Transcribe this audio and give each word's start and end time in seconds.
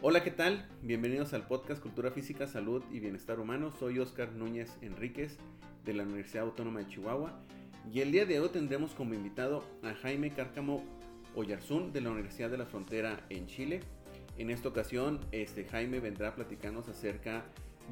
Hola, 0.00 0.22
¿qué 0.22 0.30
tal? 0.30 0.66
Bienvenidos 0.82 1.34
al 1.34 1.46
podcast 1.46 1.82
Cultura 1.82 2.10
Física, 2.10 2.46
Salud 2.46 2.82
y 2.90 3.00
Bienestar 3.00 3.38
Humano. 3.38 3.70
Soy 3.78 3.98
Oscar 3.98 4.32
Núñez 4.32 4.78
Enríquez 4.80 5.36
de 5.84 5.92
la 5.92 6.04
Universidad 6.04 6.44
Autónoma 6.44 6.80
de 6.80 6.88
Chihuahua 6.88 7.38
y 7.92 8.00
el 8.00 8.12
día 8.12 8.24
de 8.24 8.40
hoy 8.40 8.48
tendremos 8.48 8.92
como 8.92 9.14
invitado 9.14 9.62
a 9.82 9.94
Jaime 9.94 10.30
Cárcamo 10.30 10.84
Oyarzún 11.34 11.92
de 11.92 12.00
la 12.00 12.10
Universidad 12.10 12.48
de 12.48 12.58
la 12.58 12.66
Frontera 12.66 13.26
en 13.28 13.46
Chile. 13.46 13.80
En 14.38 14.50
esta 14.50 14.68
ocasión, 14.68 15.20
este 15.32 15.64
Jaime 15.64 16.00
vendrá 16.00 16.34
platicarnos 16.34 16.88
acerca 16.88 17.44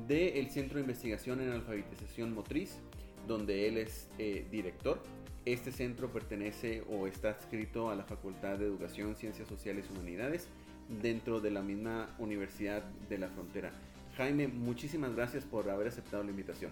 del 0.06 0.50
Centro 0.50 0.76
de 0.76 0.82
Investigación 0.82 1.40
en 1.40 1.50
Alfabetización 1.50 2.34
Motriz, 2.34 2.78
donde 3.26 3.68
él 3.68 3.78
es 3.78 4.08
eh, 4.18 4.46
director. 4.50 5.02
Este 5.44 5.72
centro 5.72 6.10
pertenece 6.10 6.82
o 6.88 7.06
está 7.06 7.30
adscrito 7.30 7.90
a 7.90 7.94
la 7.94 8.04
Facultad 8.04 8.58
de 8.58 8.66
Educación, 8.66 9.14
Ciencias 9.14 9.48
Sociales 9.48 9.86
y 9.88 9.92
Humanidades 9.92 10.48
dentro 10.88 11.40
de 11.40 11.50
la 11.50 11.62
misma 11.62 12.14
Universidad 12.18 12.82
de 12.82 13.18
la 13.18 13.28
Frontera. 13.28 13.72
Jaime, 14.16 14.48
muchísimas 14.48 15.14
gracias 15.14 15.44
por 15.44 15.68
haber 15.68 15.88
aceptado 15.88 16.22
la 16.22 16.30
invitación. 16.30 16.70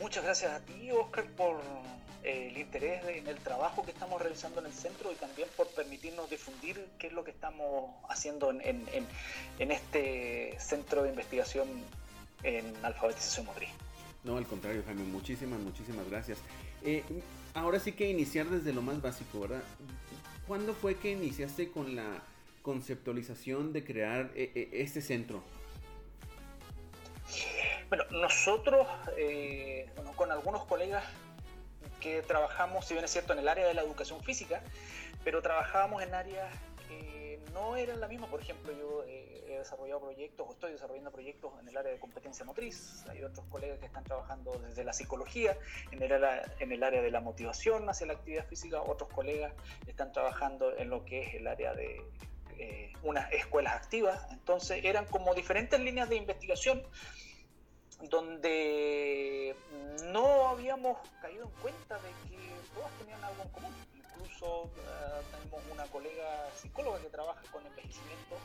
Muchas 0.00 0.22
gracias 0.22 0.52
a 0.52 0.60
ti, 0.60 0.90
Oscar, 0.92 1.24
por 1.32 1.60
eh, 2.22 2.48
el 2.50 2.58
interés 2.58 3.04
en 3.08 3.26
el 3.26 3.36
trabajo 3.38 3.82
que 3.84 3.90
estamos 3.90 4.20
realizando 4.20 4.60
en 4.60 4.66
el 4.66 4.72
centro 4.72 5.10
y 5.10 5.14
también 5.16 5.48
por 5.56 5.67
difundir 6.26 6.88
qué 6.98 7.08
es 7.08 7.12
lo 7.12 7.24
que 7.24 7.30
estamos 7.30 7.90
haciendo 8.08 8.50
en, 8.50 8.86
este 9.58 10.58
centro 10.58 11.02
de 11.02 11.10
investigación 11.10 11.68
en 12.42 12.74
alfabetización 12.82 13.46
motriz. 13.46 13.70
No, 14.24 14.36
al 14.36 14.46
contrario, 14.46 14.82
Jaime, 14.84 15.04
muchísimas, 15.04 15.60
muchísimas 15.60 16.08
gracias. 16.08 16.38
Eh, 16.84 17.02
ahora 17.54 17.78
sí 17.80 17.92
que 17.92 18.08
iniciar 18.10 18.46
desde 18.46 18.72
lo 18.72 18.82
más 18.82 19.00
básico, 19.00 19.40
¿verdad? 19.40 19.62
¿Cuándo 20.46 20.74
fue 20.74 20.96
que 20.96 21.12
iniciaste 21.12 21.70
con 21.70 21.94
la 21.94 22.22
conceptualización 22.62 23.72
de 23.72 23.84
crear 23.84 24.30
eh, 24.34 24.52
eh, 24.54 24.68
este 24.72 25.00
centro? 25.00 25.42
Bueno, 27.88 28.04
nosotros, 28.10 28.86
eh, 29.16 29.88
con 30.16 30.30
algunos 30.30 30.64
colegas 30.66 31.04
que 32.00 32.22
trabajamos, 32.22 32.86
si 32.86 32.94
bien 32.94 33.04
es 33.04 33.10
cierto, 33.10 33.32
en 33.32 33.38
el 33.40 33.48
área 33.48 33.66
de 33.66 33.74
la 33.74 33.82
educación 33.82 34.22
física, 34.22 34.62
pero 35.24 35.42
trabajábamos 35.42 36.02
en 36.02 36.14
áreas 36.14 36.48
que 36.88 37.40
no 37.52 37.76
eran 37.76 38.00
la 38.00 38.08
misma. 38.08 38.26
Por 38.28 38.40
ejemplo, 38.40 38.72
yo 38.72 39.04
he 39.04 39.58
desarrollado 39.58 40.00
proyectos 40.00 40.46
o 40.48 40.52
estoy 40.52 40.72
desarrollando 40.72 41.10
proyectos 41.10 41.52
en 41.60 41.68
el 41.68 41.76
área 41.76 41.92
de 41.92 41.98
competencia 41.98 42.44
motriz. 42.44 43.04
Hay 43.08 43.22
otros 43.22 43.46
colegas 43.46 43.78
que 43.78 43.86
están 43.86 44.04
trabajando 44.04 44.58
desde 44.58 44.84
la 44.84 44.92
psicología, 44.92 45.56
en 45.90 46.02
el, 46.02 46.12
área, 46.12 46.54
en 46.60 46.72
el 46.72 46.82
área 46.82 47.02
de 47.02 47.10
la 47.10 47.20
motivación 47.20 47.88
hacia 47.88 48.06
la 48.06 48.14
actividad 48.14 48.46
física. 48.46 48.80
Otros 48.82 49.10
colegas 49.10 49.52
están 49.86 50.12
trabajando 50.12 50.76
en 50.76 50.90
lo 50.90 51.04
que 51.04 51.22
es 51.22 51.34
el 51.34 51.46
área 51.46 51.74
de 51.74 52.02
eh, 52.58 52.92
unas 53.02 53.32
escuelas 53.32 53.74
activas. 53.74 54.26
Entonces 54.30 54.84
eran 54.84 55.06
como 55.06 55.34
diferentes 55.34 55.78
líneas 55.80 56.08
de 56.08 56.16
investigación 56.16 56.82
donde 58.10 59.56
no 60.12 60.48
habíamos 60.48 60.98
caído 61.20 61.46
en 61.46 61.50
cuenta 61.62 61.96
de 61.96 62.08
que 62.28 62.38
todas 62.74 62.92
tenían 62.98 63.22
algo 63.24 63.42
en 63.42 63.48
común. 63.48 63.72
Incluso 64.20 64.64
uh, 64.64 64.70
tenemos 65.30 65.62
una 65.72 65.84
colega 65.84 66.48
psicóloga 66.54 67.00
que 67.00 67.08
trabaja 67.08 67.40
con 67.52 67.64
envejecimiento 67.66 68.36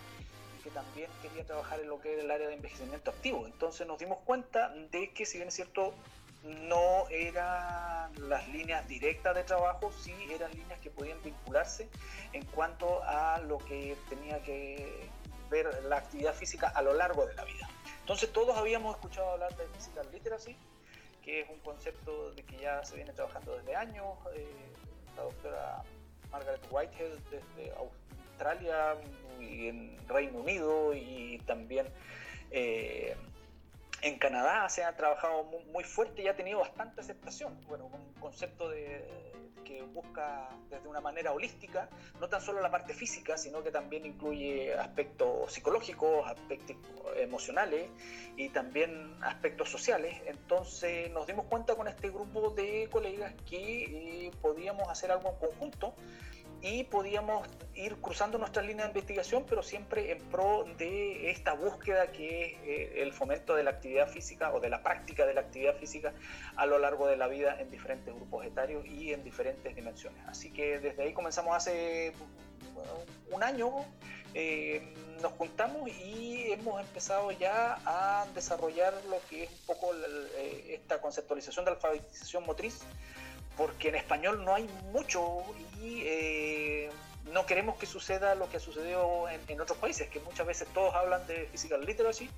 y 0.57 0.63
que 0.63 0.69
también 0.69 1.09
quería 1.21 1.45
trabajar 1.45 1.79
en 1.79 1.89
lo 1.89 1.99
que 1.99 2.13
es 2.13 2.23
el 2.23 2.31
área 2.31 2.47
de 2.47 2.53
envejecimiento 2.53 3.11
activo. 3.11 3.45
Entonces 3.45 3.87
nos 3.87 3.99
dimos 3.99 4.19
cuenta 4.19 4.69
de 4.69 5.11
que 5.13 5.25
si 5.25 5.37
bien 5.37 5.47
es 5.47 5.55
cierto 5.55 5.93
no 6.43 7.07
eran 7.09 8.11
las 8.27 8.47
líneas 8.49 8.87
directas 8.87 9.33
de 9.33 9.43
trabajo, 9.43 9.91
sí 9.91 10.13
eran 10.29 10.51
líneas 10.51 10.79
que 10.79 10.89
podían 10.89 11.21
vincularse 11.23 11.89
en 12.33 12.45
cuanto 12.47 13.01
a 13.03 13.39
lo 13.39 13.57
que 13.59 13.95
tenía 14.09 14.43
que 14.43 15.09
ver 15.49 15.83
la 15.85 15.97
actividad 15.97 16.33
física 16.33 16.67
a 16.67 16.81
lo 16.81 16.93
largo 16.93 17.25
de 17.25 17.33
la 17.35 17.45
vida. 17.45 17.69
Entonces 18.01 18.31
todos 18.33 18.57
habíamos 18.57 18.95
escuchado 18.95 19.31
hablar 19.31 19.55
de 19.55 19.65
Physical 19.67 20.11
Literacy, 20.11 20.57
que 21.23 21.41
es 21.41 21.49
un 21.49 21.59
concepto 21.59 22.31
de 22.31 22.43
que 22.43 22.57
ya 22.57 22.83
se 22.83 22.95
viene 22.95 23.13
trabajando 23.13 23.55
desde 23.55 23.75
años. 23.75 24.17
Eh, 24.35 24.72
la 25.15 25.23
doctora 25.23 25.83
Margaret 26.31 26.61
Whitehead 26.69 27.17
desde 27.29 27.73
Australia 27.75 28.95
y 29.39 29.67
en 29.67 29.97
Reino 30.07 30.39
Unido 30.39 30.93
y 30.93 31.39
también 31.45 31.87
eh, 32.51 33.15
en 34.01 34.17
Canadá 34.17 34.67
se 34.69 34.83
ha 34.83 34.95
trabajado 34.95 35.43
muy, 35.71 35.83
fuerte 35.83 36.23
y 36.23 36.27
ha 36.27 36.35
tenido 36.35 36.59
bastante 36.59 37.01
aceptación. 37.01 37.59
Bueno, 37.67 37.85
un 37.85 38.13
concepto 38.19 38.69
de, 38.69 39.31
busca 39.81 40.49
desde 40.69 40.87
una 40.87 41.01
manera 41.01 41.31
holística, 41.31 41.89
no 42.19 42.27
tan 42.27 42.41
solo 42.41 42.61
la 42.61 42.71
parte 42.71 42.93
física, 42.93 43.37
sino 43.37 43.63
que 43.63 43.71
también 43.71 44.05
incluye 44.05 44.73
aspectos 44.75 45.51
psicológicos, 45.51 46.27
aspectos 46.27 46.77
emocionales 47.17 47.89
y 48.37 48.49
también 48.49 49.15
aspectos 49.23 49.69
sociales. 49.69 50.21
Entonces 50.25 51.11
nos 51.11 51.27
dimos 51.27 51.45
cuenta 51.45 51.75
con 51.75 51.87
este 51.87 52.09
grupo 52.09 52.51
de 52.51 52.87
colegas 52.91 53.33
que 53.49 54.27
eh, 54.27 54.31
podíamos 54.41 54.89
hacer 54.89 55.11
algo 55.11 55.29
en 55.29 55.35
conjunto 55.35 55.95
y 56.63 56.85
podíamos 56.85 57.45
ir 57.75 57.97
cruzando 57.97 58.37
nuestras 58.37 58.65
líneas 58.65 58.87
de 58.87 58.91
investigación, 58.91 59.45
pero 59.47 59.61
siempre 59.61 60.13
en 60.13 60.19
pro 60.29 60.65
de 60.77 61.29
esta 61.29 61.53
búsqueda 61.53 62.07
que 62.07 62.45
es 62.45 62.53
eh, 62.63 63.01
el 63.01 63.11
fomento 63.11 63.53
de 63.53 63.63
la 63.63 63.71
actividad 63.71 64.07
física 64.07 64.53
o 64.53 64.61
de 64.61 64.69
la 64.69 64.81
práctica 64.81 65.25
de 65.25 65.33
la 65.33 65.41
actividad 65.41 65.75
física 65.75 66.13
a 66.55 66.65
lo 66.65 66.79
largo 66.79 67.05
de 67.05 67.17
la 67.17 67.27
vida 67.27 67.59
en 67.59 67.69
diferentes 67.69 68.15
grupos 68.15 68.45
etarios 68.45 68.85
y 68.85 69.11
en 69.11 69.25
diferentes 69.25 69.75
dimensiones. 69.75 70.25
Así 70.25 70.51
que 70.51 70.79
desde 70.79 71.03
ahí 71.03 71.13
comenzamos 71.13 71.53
hace 71.53 72.13
un 73.29 73.43
año, 73.43 73.69
eh, 74.33 74.93
nos 75.21 75.33
juntamos 75.33 75.89
y 75.89 76.53
hemos 76.53 76.79
empezado 76.79 77.31
ya 77.33 77.77
a 77.85 78.25
desarrollar 78.33 78.93
lo 79.09 79.17
que 79.29 79.43
es 79.43 79.49
un 79.49 79.65
poco 79.65 79.93
eh, 80.37 80.79
esta 80.81 81.01
conceptualización 81.01 81.65
de 81.65 81.71
alfabetización 81.71 82.45
motriz 82.45 82.79
porque 83.57 83.89
en 83.89 83.95
español 83.95 84.43
no 84.43 84.55
hay 84.55 84.67
mucho 84.91 85.43
y 85.81 86.01
eh, 86.05 86.89
no 87.31 87.45
queremos 87.45 87.77
que 87.77 87.85
suceda 87.85 88.35
lo 88.35 88.49
que 88.49 88.57
ha 88.57 88.59
sucedido 88.59 89.27
en, 89.29 89.61
otros 89.61 89.77
países, 89.77 90.09
que 90.09 90.19
muchas 90.19 90.45
veces 90.45 90.67
todos 90.73 90.93
hablan 90.95 91.25
de 91.27 91.47
physical 91.47 91.85
literacy, 91.85 92.29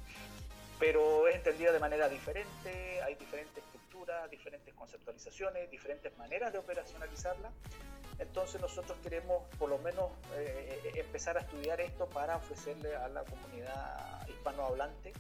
pero 0.80 1.28
es 1.28 1.36
entendida 1.36 1.72
de 1.72 1.80
manera 1.80 2.10
diferente, 2.10 3.02
hay 3.04 3.16
diferentes 3.16 3.64
culturas, 3.72 4.30
diferentes 4.30 4.74
conceptualizaciones, 4.74 5.70
diferentes 5.72 6.16
maneras 6.18 6.52
de 6.54 6.60
operacionalizarla. 6.60 7.52
Entonces 8.20 8.62
nosotros 8.62 8.98
queremos 9.04 9.44
por 9.58 9.70
lo 9.70 9.78
menos 9.80 10.10
eh, 10.36 10.94
empezar 10.96 11.38
a 11.38 11.42
estudiar 11.42 11.82
esto 11.82 12.08
para 12.08 12.38
ofrecerle 12.38 12.96
a 12.96 13.10
la 13.10 13.24
comunidad 13.24 14.26
hispanohablante 14.30 15.12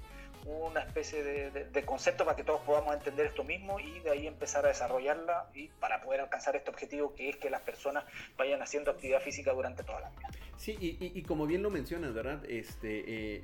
una 0.45 0.81
especie 0.81 1.23
de, 1.23 1.85
concepto 1.85 2.23
para 2.23 2.35
que 2.35 2.43
todos 2.43 2.61
podamos 2.61 2.93
entender 2.93 3.27
esto 3.27 3.43
mismo 3.43 3.79
y 3.79 3.99
de 3.99 4.11
ahí 4.11 4.27
empezar 4.27 4.65
a 4.65 4.69
desarrollarla 4.69 5.49
y 5.55 5.67
para 5.79 6.01
poder 6.01 6.21
alcanzar 6.21 6.55
este 6.55 6.69
objetivo 6.69 7.13
que 7.15 7.29
es 7.29 7.37
que 7.37 7.49
las 7.49 7.61
personas 7.61 8.05
vayan 8.37 8.61
haciendo 8.61 8.91
actividad 8.91 9.21
física 9.21 9.53
durante 9.53 9.83
toda 9.83 10.01
la 10.01 10.09
vida. 10.09 10.29
Sí, 10.57 10.77
y, 10.79 11.21
como 11.23 11.47
bien 11.47 11.63
lo 11.63 11.69
mencionas, 11.69 12.13
¿verdad? 12.13 12.43
Este, 12.47 13.35
eh, 13.35 13.43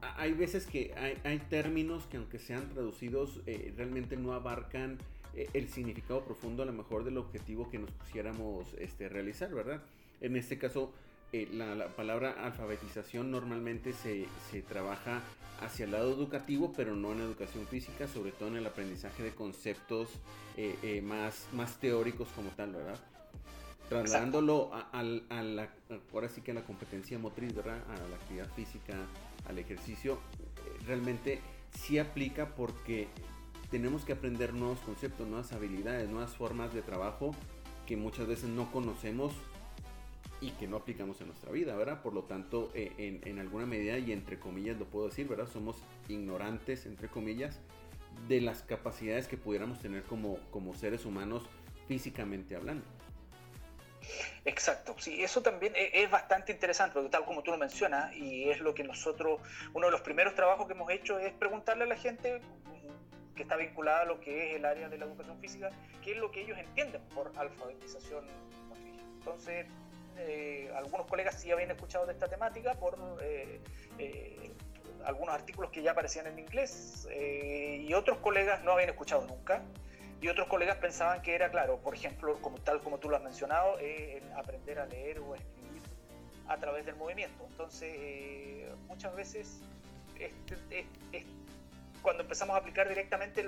hay 0.00 0.32
veces 0.32 0.66
que 0.66 0.94
hay, 1.24 1.38
términos 1.38 2.06
que 2.06 2.18
aunque 2.18 2.38
sean 2.38 2.68
traducidos 2.70 3.40
eh, 3.46 3.72
realmente 3.76 4.16
no 4.16 4.32
abarcan 4.34 4.98
eh, 5.34 5.48
el 5.54 5.68
significado 5.68 6.24
profundo 6.24 6.62
a 6.62 6.66
lo 6.66 6.72
mejor 6.72 7.04
del 7.04 7.16
objetivo 7.18 7.70
que 7.70 7.78
nos 7.78 7.90
pusiéramos 7.90 8.74
este, 8.78 9.08
realizar, 9.08 9.52
¿verdad? 9.54 9.82
En 10.20 10.36
este 10.36 10.58
caso, 10.58 10.92
eh, 11.32 11.48
la, 11.52 11.88
palabra 11.88 12.34
alfabetización 12.44 13.30
normalmente 13.30 13.94
se, 13.94 14.26
trabaja 14.62 15.22
hacia 15.60 15.86
el 15.86 15.92
lado 15.92 16.12
educativo, 16.12 16.72
pero 16.76 16.94
no 16.94 17.12
en 17.12 17.20
educación 17.20 17.66
física, 17.66 18.06
sobre 18.06 18.32
todo 18.32 18.50
en 18.50 18.56
el 18.56 18.66
aprendizaje 18.66 19.22
de 19.22 19.30
conceptos 19.30 20.08
eh, 20.58 20.76
eh, 20.82 21.00
más, 21.00 21.48
más 21.52 21.78
teóricos 21.78 22.28
como 22.36 22.50
tal, 22.50 22.72
¿verdad? 22.72 23.00
Trasladándolo 23.88 24.70
a, 24.72 25.02
la, 25.02 25.68
ahora 26.12 26.28
sí 26.28 26.42
que 26.42 26.50
a 26.50 26.54
la 26.54 26.64
competencia 26.64 27.18
motriz, 27.18 27.54
¿verdad? 27.54 27.78
A 27.88 28.08
la 28.08 28.16
actividad 28.16 28.50
física, 28.54 28.94
al 29.46 29.58
ejercicio, 29.58 30.18
realmente 30.86 31.40
sí 31.78 31.98
aplica 31.98 32.54
porque 32.54 33.08
tenemos 33.70 34.04
que 34.04 34.12
aprender 34.12 34.52
nuevos 34.52 34.80
conceptos, 34.80 35.26
nuevas 35.26 35.52
habilidades, 35.52 36.10
nuevas 36.10 36.36
formas 36.36 36.74
de 36.74 36.82
trabajo 36.82 37.34
que 37.86 37.96
muchas 37.96 38.26
veces 38.26 38.50
no 38.50 38.70
conocemos 38.70 39.32
y 40.42 40.50
que 40.50 40.66
no 40.66 40.78
aplicamos 40.78 41.20
en 41.20 41.28
nuestra 41.28 41.52
vida, 41.52 41.76
¿verdad? 41.76 42.02
Por 42.02 42.12
lo 42.12 42.24
tanto, 42.24 42.72
eh, 42.74 43.20
en, 43.24 43.38
alguna 43.38 43.64
medida, 43.64 43.96
y 43.96 44.10
entre 44.10 44.40
comillas 44.40 44.76
lo 44.76 44.86
puedo 44.86 45.06
decir, 45.06 45.28
¿verdad? 45.28 45.46
Somos 45.46 45.76
ignorantes, 46.08 46.84
entre 46.84 47.08
comillas, 47.08 47.60
de 48.26 48.40
las 48.40 48.62
capacidades 48.62 49.28
que 49.28 49.36
pudiéramos 49.36 49.80
tener 49.80 50.02
como, 50.02 50.38
como 50.50 50.74
seres 50.74 51.06
humanos 51.06 51.44
físicamente 51.86 52.56
hablando. 52.56 52.84
Exacto, 54.44 54.96
sí, 54.98 55.22
eso 55.22 55.42
también 55.42 55.74
e, 55.76 56.02
es, 56.02 56.10
bastante 56.10 56.50
interesante, 56.50 56.94
porque 56.94 57.08
tal 57.08 57.24
como 57.24 57.44
tú 57.44 57.52
lo 57.52 57.56
mencionas, 57.56 58.12
y 58.16 58.50
es 58.50 58.58
lo 58.58 58.74
que 58.74 58.82
nosotros, 58.82 59.40
uno 59.72 59.86
de 59.86 59.92
los 59.92 60.00
primeros 60.00 60.34
trabajos 60.34 60.66
que 60.66 60.72
hemos 60.72 60.90
hecho 60.90 61.20
es 61.20 61.32
preguntarle 61.34 61.84
a 61.84 61.86
la 61.86 61.96
gente 61.96 62.40
que 63.36 63.44
está 63.44 63.56
vinculada 63.56 64.00
a 64.02 64.04
lo 64.06 64.20
que 64.20 64.50
es 64.50 64.56
el 64.56 64.64
área 64.64 64.88
de 64.88 64.98
la 64.98 65.04
educación 65.04 65.38
física, 65.38 65.70
qué 66.02 66.12
es 66.12 66.18
lo 66.18 66.32
que 66.32 66.42
ellos 66.42 66.58
entienden 66.58 67.00
por 67.14 67.32
alfabetización 67.36 68.26
motriz. 68.68 69.00
Entonces, 69.18 69.66
eh, 70.18 70.70
algunos 70.76 71.06
colegas 71.06 71.40
sí 71.40 71.50
habían 71.50 71.70
escuchado 71.70 72.06
de 72.06 72.12
esta 72.12 72.28
temática 72.28 72.74
por 72.74 72.98
eh, 73.22 73.60
eh, 73.98 74.50
algunos 75.04 75.34
artículos 75.34 75.70
que 75.70 75.82
ya 75.82 75.92
aparecían 75.92 76.26
en 76.26 76.38
inglés 76.38 77.08
y 77.10 77.92
otros 77.94 78.18
colegas 78.18 78.62
no 78.62 78.72
habían 78.72 78.90
escuchado 78.90 79.26
nunca 79.26 79.62
y 80.20 80.28
otros 80.28 80.46
colegas 80.46 80.76
pensaban 80.76 81.20
que 81.22 81.34
era, 81.34 81.50
claro, 81.50 81.78
por 81.78 81.94
ejemplo, 81.94 82.40
como, 82.40 82.58
tal 82.58 82.80
como 82.80 82.98
tú 82.98 83.08
lo 83.08 83.16
has 83.16 83.22
mencionado, 83.22 83.76
aprender 84.36 84.78
a 84.78 84.86
leer 84.86 85.18
o 85.18 85.32
a 85.32 85.36
escribir 85.36 85.82
a 86.46 86.56
través 86.58 86.86
del 86.86 86.94
movimiento. 86.94 87.44
Entonces, 87.50 88.68
muchas 88.86 89.12
veces 89.16 89.60
este, 90.20 90.86
cuando 92.00 92.22
empezamos 92.22 92.54
a 92.54 92.60
aplicar 92.60 92.88
directamente 92.88 93.44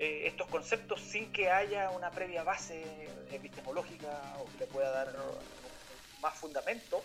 estos 0.00 0.48
conceptos 0.48 1.00
sin 1.00 1.30
que 1.30 1.52
haya 1.52 1.90
una 1.90 2.10
previa 2.10 2.42
base 2.42 2.82
epistemológica 3.30 4.08
o 4.40 4.46
que 4.46 4.58
le 4.58 4.66
pueda 4.66 4.90
dar 4.90 5.14
más 6.20 6.36
fundamento, 6.36 7.02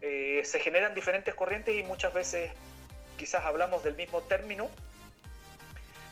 eh, 0.00 0.42
se 0.44 0.58
generan 0.58 0.94
diferentes 0.94 1.34
corrientes 1.34 1.74
y 1.76 1.84
muchas 1.84 2.12
veces 2.12 2.50
quizás 3.16 3.44
hablamos 3.44 3.84
del 3.84 3.94
mismo 3.94 4.20
término, 4.22 4.68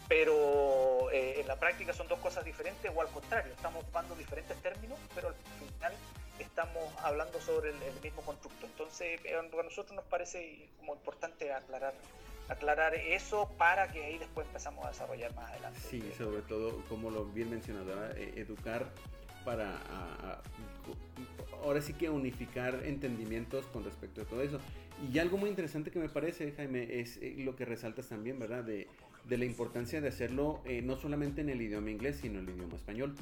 pero 0.09 1.11
eh, 1.11 1.41
en 1.41 1.49
la 1.49 1.57
práctica 1.57 1.93
son 1.93 2.07
dos 2.07 2.21
cosas 2.21 2.45
diferentes 2.45 2.91
o 2.95 3.01
al 3.01 3.09
contrario, 3.09 3.53
estamos 3.53 3.83
ocupando 3.83 4.15
diferentes 4.15 4.57
términos, 4.63 4.99
pero 5.15 5.29
al 5.29 5.35
final 5.35 5.93
estamos 6.39 6.85
hablando 7.03 7.41
sobre 7.41 7.71
el, 7.71 8.01
mismo 8.01 8.23
constructo. 8.23 8.67
Entonces, 8.67 9.21
eh, 9.25 9.37
a 9.37 9.63
nosotros 9.63 9.93
nos 9.97 10.05
parece 10.05 10.69
como 10.79 10.95
importante 10.95 11.53
aclarar 11.53 11.95
aclarar 12.49 12.97
eso 12.97 13.49
para 13.59 13.93
que 13.93 14.05
ahí 14.05 14.19
después 14.19 14.45
empezamos 14.49 14.85
a 14.85 14.89
desarrollar 14.89 15.33
más 15.35 15.51
adelante. 15.53 15.79
Sí, 15.89 16.13
sobre 16.19 16.43
todo, 16.43 16.85
como 16.89 17.09
lo 17.09 17.25
bien 17.27 17.49
mencionado, 17.49 18.11
educar 18.17 18.87
para 19.45 20.43
ahora 21.63 21.81
sí 21.81 21.93
que 21.93 22.11
unificar 22.11 22.83
entendimientos 22.85 23.67
con 23.67 23.85
respecto 23.85 24.23
a 24.23 24.25
todo 24.25 24.43
eso. 24.43 24.59
Y 25.13 25.19
algo 25.19 25.37
muy 25.37 25.49
interesante 25.49 25.91
que 25.91 25.99
me 25.99 26.09
parece, 26.09 26.53
Jaime, 26.53 27.01
es 27.01 27.19
eh, 27.19 27.37
lo 27.39 27.57
que 27.57 27.65
resaltas 27.65 28.09
también, 28.09 28.39
¿verdad? 28.39 28.65
De, 28.65 28.89
de 29.29 29.39
la 29.39 29.45
importancia 29.45 30.01
de 30.01 30.09
hacerlo 30.09 30.61
eh, 30.65 30.83
no 30.83 30.97
solamente 30.97 31.41
en 31.41 31.49
el 31.49 31.61
idioma 31.61 31.91
inglés, 31.91 32.19
sino 32.21 32.39
en 32.39 32.49
el 32.49 32.55
idioma 32.57 32.77
español. 32.77 33.15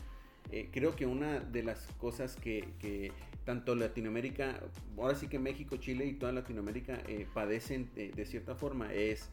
Eh, 0.50 0.68
creo 0.72 0.96
que 0.96 1.06
una 1.06 1.40
de 1.40 1.62
las 1.62 1.86
cosas 1.98 2.36
que, 2.36 2.68
que, 2.78 3.12
tanto 3.44 3.74
Latinoamérica, 3.74 4.60
ahora 4.96 5.14
sí 5.14 5.28
que 5.28 5.38
México, 5.38 5.76
Chile 5.76 6.06
y 6.06 6.14
toda 6.14 6.32
Latinoamérica 6.32 7.00
padecen 7.32 7.88
de 7.94 8.26
cierta 8.26 8.54
forma 8.54 8.92
es 8.92 9.30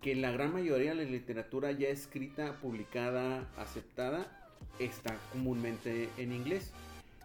que 0.00 0.16
la 0.16 0.32
gran 0.32 0.52
mayoría 0.52 0.96
de 0.96 1.04
la 1.04 1.10
literatura 1.10 1.70
ya 1.70 1.88
escrita, 1.88 2.58
publicada, 2.60 3.48
aceptada, 3.56 4.43
está 4.78 5.16
comúnmente 5.32 6.08
en 6.18 6.32
inglés. 6.32 6.72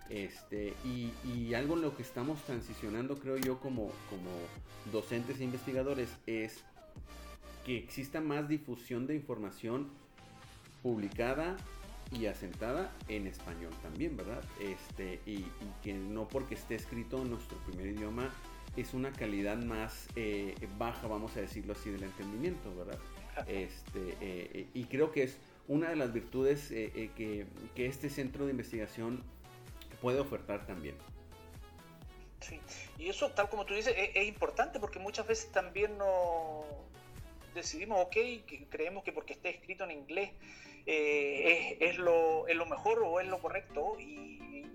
Este, 0.10 0.74
y, 0.84 1.54
algo 1.54 1.76
en 1.76 1.82
lo 1.84 1.96
que 1.96 2.02
estamos 2.02 2.42
transicionando, 2.44 3.18
creo 3.20 3.38
yo, 3.38 3.60
como, 3.60 3.92
como 4.10 4.32
docentes 4.92 5.40
e 5.40 5.44
investigadores, 5.44 6.10
es 6.26 6.64
que 7.66 7.78
exista 7.78 8.20
más 8.22 8.48
difusión 8.48 9.06
de 9.06 9.16
información 9.16 9.90
publicada 10.82 11.58
y 12.12 12.26
asentada 12.26 12.92
en 13.08 13.28
español 13.28 13.72
también, 13.84 14.18
¿verdad? 14.18 14.44
Este, 14.60 15.20
y, 15.26 15.46
que 15.84 15.94
no 15.94 16.28
porque 16.28 16.56
esté 16.56 16.76
escrito 16.76 17.22
en 17.22 17.30
nuestro 17.30 17.58
primer 17.60 17.88
idioma 17.88 18.32
es 18.76 18.94
una 18.94 19.12
calidad 19.12 19.58
más 19.58 20.08
eh, 20.16 20.56
baja, 20.78 21.08
vamos 21.08 21.36
a 21.38 21.42
decirlo 21.42 21.74
así, 21.74 21.90
del 21.90 22.04
entendimiento, 22.04 22.76
¿verdad? 22.76 23.00
Este, 23.48 24.18
eh, 24.20 24.68
y 24.74 24.84
creo 24.86 25.14
que 25.14 25.24
es 25.24 25.38
una 25.70 25.90
de 25.90 25.96
las 25.96 26.12
virtudes 26.12 26.72
eh, 26.72 27.12
que, 27.16 27.46
que 27.76 27.86
este 27.86 28.10
centro 28.10 28.46
de 28.46 28.52
investigación 28.52 29.24
puede 30.02 30.20
ofertar 30.20 30.66
también. 30.66 30.96
Sí, 32.42 32.60
y 32.98 33.10
eso, 33.10 33.32
tal 33.32 33.50
como 33.50 33.66
tú 33.66 33.74
dices, 33.74 33.94
es, 33.98 34.28
importante 34.28 34.80
porque 34.80 34.98
muchas 35.00 35.28
veces 35.28 35.52
también 35.52 35.98
no 35.98 36.64
decidimos, 37.54 38.00
ok, 38.02 38.18
creemos 38.70 39.04
que 39.04 39.12
porque 39.12 39.34
esté 39.34 39.50
escrito 39.50 39.84
en 39.84 39.92
inglés 39.92 40.32
eh, 40.86 41.78
es, 41.82 41.98
lo, 41.98 42.48
es, 42.48 42.56
lo, 42.56 42.66
mejor 42.66 43.00
o 43.04 43.20
es 43.20 43.28
lo 43.28 43.40
correcto 43.40 44.00
y, 44.00 44.66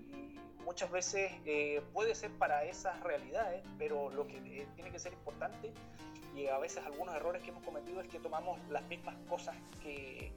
muchas 0.65 0.91
veces 0.91 1.31
eh, 1.45 1.81
puede 1.93 2.15
ser 2.15 2.31
para 2.31 2.65
esas 2.65 2.99
realidades, 3.01 3.63
pero 3.77 4.09
lo 4.09 4.27
que 4.27 4.37
eh, 4.37 4.67
tiene 4.75 4.91
que 4.91 4.99
ser 4.99 5.13
importante 5.13 5.71
y 6.35 6.47
a 6.47 6.57
veces 6.57 6.83
algunos 6.85 7.15
errores 7.15 7.41
que 7.41 7.49
hemos 7.49 7.63
cometido 7.63 8.01
es 8.01 8.07
que 8.09 8.19
tomamos 8.19 8.59
las 8.69 8.83
mismas 8.87 9.15
cosas 9.29 9.55
que 9.81 10.31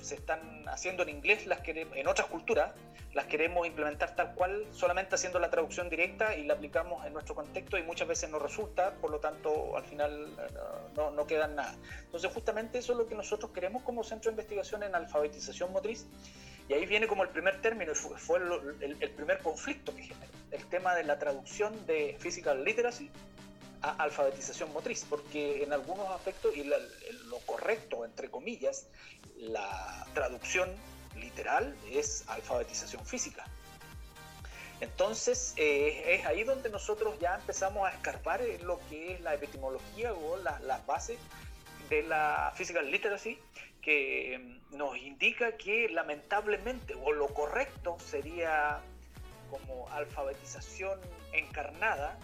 se 0.00 0.14
están 0.14 0.68
haciendo 0.68 1.02
en 1.02 1.08
inglés, 1.10 1.46
las 1.46 1.60
queremos, 1.60 1.96
en 1.96 2.06
otras 2.06 2.28
culturas, 2.28 2.72
las 3.14 3.26
queremos 3.26 3.66
implementar 3.66 4.14
tal 4.14 4.34
cual, 4.34 4.66
solamente 4.70 5.14
haciendo 5.14 5.38
la 5.38 5.50
traducción 5.50 5.88
directa 5.88 6.36
y 6.36 6.44
la 6.44 6.54
aplicamos 6.54 7.04
en 7.06 7.12
nuestro 7.12 7.34
contexto 7.34 7.78
y 7.78 7.82
muchas 7.82 8.06
veces 8.06 8.30
no 8.30 8.38
resulta, 8.38 8.94
por 9.00 9.10
lo 9.10 9.18
tanto 9.18 9.76
al 9.76 9.84
final 9.84 10.34
eh, 10.38 10.54
no, 10.96 11.10
no 11.10 11.26
queda 11.26 11.48
nada. 11.48 11.74
Entonces 12.04 12.32
justamente 12.32 12.78
eso 12.78 12.92
es 12.92 12.98
lo 12.98 13.06
que 13.06 13.14
nosotros 13.14 13.50
queremos 13.52 13.82
como 13.82 14.04
centro 14.04 14.30
de 14.30 14.34
investigación 14.34 14.82
en 14.82 14.94
alfabetización 14.94 15.72
motriz 15.72 16.06
y 16.68 16.74
ahí 16.74 16.86
viene 16.86 17.06
como 17.06 17.22
el 17.22 17.30
primer 17.30 17.60
término, 17.62 17.94
fue, 17.94 18.38
el, 18.38 18.96
el, 19.00 19.10
primer 19.10 19.38
conflicto 19.38 19.94
que 19.94 20.02
generó, 20.02 20.32
el 20.50 20.64
tema 20.66 20.94
de 20.94 21.04
la 21.04 21.18
traducción 21.18 21.86
de 21.86 22.16
physical 22.18 22.64
literacy 22.64 23.10
a 23.82 23.90
alfabetización 24.02 24.72
motriz, 24.72 25.06
porque 25.08 25.62
en 25.62 25.72
algunos 25.72 26.08
aspectos, 26.10 26.56
y 26.56 26.64
lo 26.64 27.38
correcto, 27.46 28.04
entre 28.04 28.28
comillas, 28.28 28.86
la 29.38 30.06
traducción 30.14 30.70
literal 31.16 31.74
es 31.90 32.24
alfabetización 32.28 33.04
física. 33.06 33.44
Entonces 34.80 35.54
eh, 35.56 36.14
es 36.14 36.26
ahí 36.26 36.44
donde 36.44 36.70
nosotros 36.70 37.18
ya 37.18 37.36
empezamos 37.36 37.88
a 37.88 37.92
escarpar 37.92 38.40
lo 38.62 38.78
que 38.88 39.14
es 39.14 39.20
la 39.22 39.34
epistemología 39.34 40.12
o 40.14 40.36
las 40.36 40.86
bases 40.86 41.18
de 41.88 42.02
la 42.02 42.52
physical 42.54 42.90
literacy, 42.90 43.38
que 43.88 44.60
nos 44.72 44.98
indica 44.98 45.56
que 45.56 45.88
lamentablemente 45.88 46.94
o 47.02 47.10
lo 47.10 47.28
correcto 47.28 47.96
sería 47.98 48.80
como 49.50 49.88
alfabetización 49.92 51.00
encarnada 51.32 52.18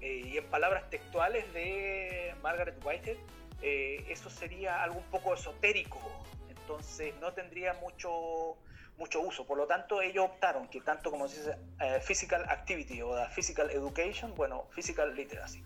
eh, 0.00 0.22
y 0.24 0.38
en 0.38 0.46
palabras 0.46 0.88
textuales 0.88 1.44
de 1.52 2.34
Margaret 2.42 2.74
Whitehead, 2.82 3.18
eh, 3.60 4.02
eso 4.08 4.30
sería 4.30 4.82
algo 4.82 5.00
un 5.00 5.10
poco 5.10 5.34
esotérico 5.34 6.00
entonces 6.48 7.14
no 7.20 7.34
tendría 7.34 7.74
mucho, 7.74 8.56
mucho 8.96 9.20
uso. 9.20 9.44
Por 9.44 9.58
lo 9.58 9.66
tanto, 9.66 10.00
ellos 10.00 10.24
optaron 10.24 10.68
que 10.68 10.80
tanto 10.80 11.10
como 11.10 11.28
se 11.28 11.38
dice 11.38 11.58
eh, 11.80 12.00
physical 12.00 12.44
activity 12.48 13.02
o 13.02 13.12
physical 13.28 13.70
education, 13.70 14.34
bueno, 14.36 14.68
physical 14.70 15.14
literacy. 15.14 15.62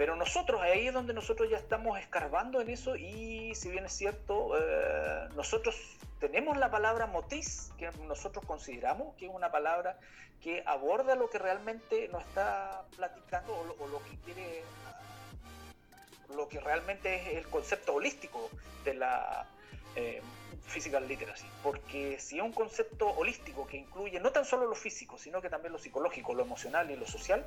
Pero 0.00 0.16
nosotros, 0.16 0.62
ahí 0.62 0.86
es 0.86 0.94
donde 0.94 1.12
nosotros 1.12 1.50
ya 1.50 1.58
estamos 1.58 1.98
escarbando 1.98 2.62
en 2.62 2.70
eso 2.70 2.96
y 2.96 3.54
si 3.54 3.68
bien 3.68 3.84
es 3.84 3.92
cierto, 3.92 4.56
eh, 4.56 5.28
nosotros 5.36 5.76
tenemos 6.18 6.56
la 6.56 6.70
palabra 6.70 7.06
motriz, 7.06 7.70
que 7.76 7.90
nosotros 8.08 8.42
consideramos 8.46 9.14
que 9.16 9.26
es 9.26 9.30
una 9.30 9.52
palabra 9.52 9.98
que 10.40 10.62
aborda 10.64 11.16
lo 11.16 11.28
que 11.28 11.38
realmente 11.38 12.08
nos 12.08 12.22
está 12.22 12.86
platicando 12.96 13.52
o 13.78 13.88
lo 13.88 14.02
que 14.04 14.16
quiere, 14.24 14.62
lo 16.34 16.48
que 16.48 16.60
realmente 16.60 17.16
es 17.16 17.36
el 17.36 17.46
concepto 17.48 17.92
holístico 17.92 18.48
de 18.86 18.94
la, 18.94 19.46
eh, 19.96 20.22
physical 20.66 21.06
literacy, 21.08 21.46
porque 21.62 22.18
si 22.18 22.38
es 22.38 22.42
un 22.42 22.52
concepto 22.52 23.08
holístico 23.10 23.66
que 23.66 23.76
incluye 23.76 24.18
no 24.18 24.30
tan 24.30 24.46
solo 24.46 24.66
lo 24.66 24.74
físico, 24.74 25.18
sino 25.18 25.42
que 25.42 25.50
también 25.50 25.74
lo 25.74 25.78
psicológico, 25.78 26.32
lo 26.32 26.42
emocional 26.42 26.90
y 26.90 26.96
lo 26.96 27.06
social, 27.06 27.44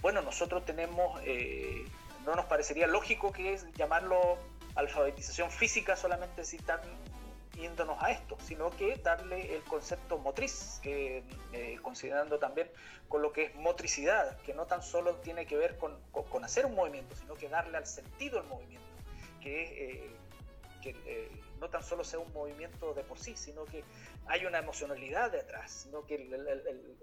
bueno, 0.00 0.22
nosotros 0.22 0.64
tenemos, 0.64 1.20
eh, 1.24 1.84
no 2.24 2.34
nos 2.34 2.46
parecería 2.46 2.86
lógico 2.86 3.32
que 3.32 3.54
es 3.54 3.66
llamarlo 3.74 4.38
alfabetización 4.74 5.50
física 5.50 5.96
solamente 5.96 6.44
si 6.44 6.56
están 6.56 6.80
yéndonos 7.58 8.00
a 8.00 8.12
esto, 8.12 8.36
sino 8.40 8.70
que 8.70 8.96
darle 8.96 9.56
el 9.56 9.62
concepto 9.64 10.18
motriz, 10.18 10.78
que, 10.82 11.24
eh, 11.52 11.78
considerando 11.82 12.38
también 12.38 12.70
con 13.08 13.22
lo 13.22 13.32
que 13.32 13.46
es 13.46 13.54
motricidad, 13.56 14.36
que 14.42 14.54
no 14.54 14.66
tan 14.66 14.82
solo 14.82 15.16
tiene 15.16 15.46
que 15.46 15.56
ver 15.56 15.76
con, 15.76 15.98
hacer 16.44 16.66
un 16.66 16.74
movimiento, 16.74 17.16
sino 17.16 17.34
que 17.34 17.48
darle 17.48 17.76
al 17.76 17.86
sentido 17.86 18.38
el 18.38 18.46
movimiento, 18.46 18.86
que 19.42 19.64
es 19.64 19.70
eh, 19.72 20.16
que 20.80 20.90
eh, 21.06 21.30
no 21.60 21.68
tan 21.68 21.82
solo 21.82 22.04
sea 22.04 22.18
un 22.18 22.32
movimiento 22.32 22.94
de 22.94 23.02
por 23.04 23.18
sí, 23.18 23.36
sino 23.36 23.64
que 23.64 23.84
hay 24.26 24.44
una 24.46 24.58
emocionalidad 24.58 25.30
detrás, 25.30 25.70
sino 25.70 26.06
que 26.06 26.28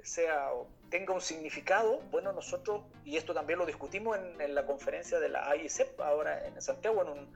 sea, 0.03 0.49
tenga 0.89 1.13
un 1.13 1.21
significado. 1.21 1.99
Bueno, 2.11 2.31
nosotros, 2.31 2.83
y 3.03 3.17
esto 3.17 3.33
también 3.33 3.59
lo 3.59 3.65
discutimos 3.65 4.17
en, 4.17 4.55
la 4.55 4.65
conferencia 4.65 5.19
de 5.19 5.29
la 5.29 5.49
AICEP 5.49 5.99
ahora 5.99 6.45
en 6.45 6.61
Santiago, 6.61 7.01
en 7.01 7.09
un, 7.09 7.33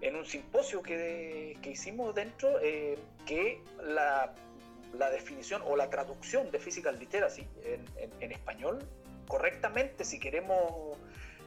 en 0.00 0.16
un 0.16 0.24
simposio 0.26 0.82
que, 0.82 1.56
que 1.62 1.70
hicimos 1.70 2.14
dentro, 2.14 2.60
eh, 2.60 2.98
que 3.26 3.62
la 3.82 4.34
la 4.98 5.10
definición 5.10 5.62
o 5.66 5.76
la 5.76 5.88
traducción 5.90 6.50
de 6.50 6.58
physical 6.58 6.98
literacy 6.98 7.46
en, 7.64 8.32
español 8.32 8.78
correctamente, 9.28 10.04
si 10.04 10.18
queremos, 10.18 10.98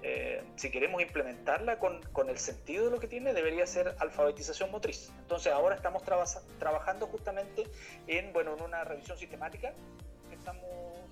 eh, 0.04 0.44
si 0.58 0.70
queremos 0.70 1.02
implementarla 1.02 1.80
con, 1.80 2.02
con, 2.12 2.30
el 2.30 2.38
sentido 2.38 2.86
de 2.86 2.92
lo 2.92 3.00
que 3.00 3.08
tiene, 3.08 3.34
debería 3.34 3.66
ser 3.66 3.96
alfabetización 4.00 4.70
motriz. 4.70 5.12
Entonces 5.20 5.54
ahora 5.54 5.76
estamos 5.76 6.04
trabajando 6.60 7.08
justamente 7.08 7.64
en, 8.08 8.34
bueno, 8.34 8.54
en 8.56 8.64
una 8.64 8.84
revisión 8.84 9.18
sistemática 9.18 9.74
estamos 10.32 10.66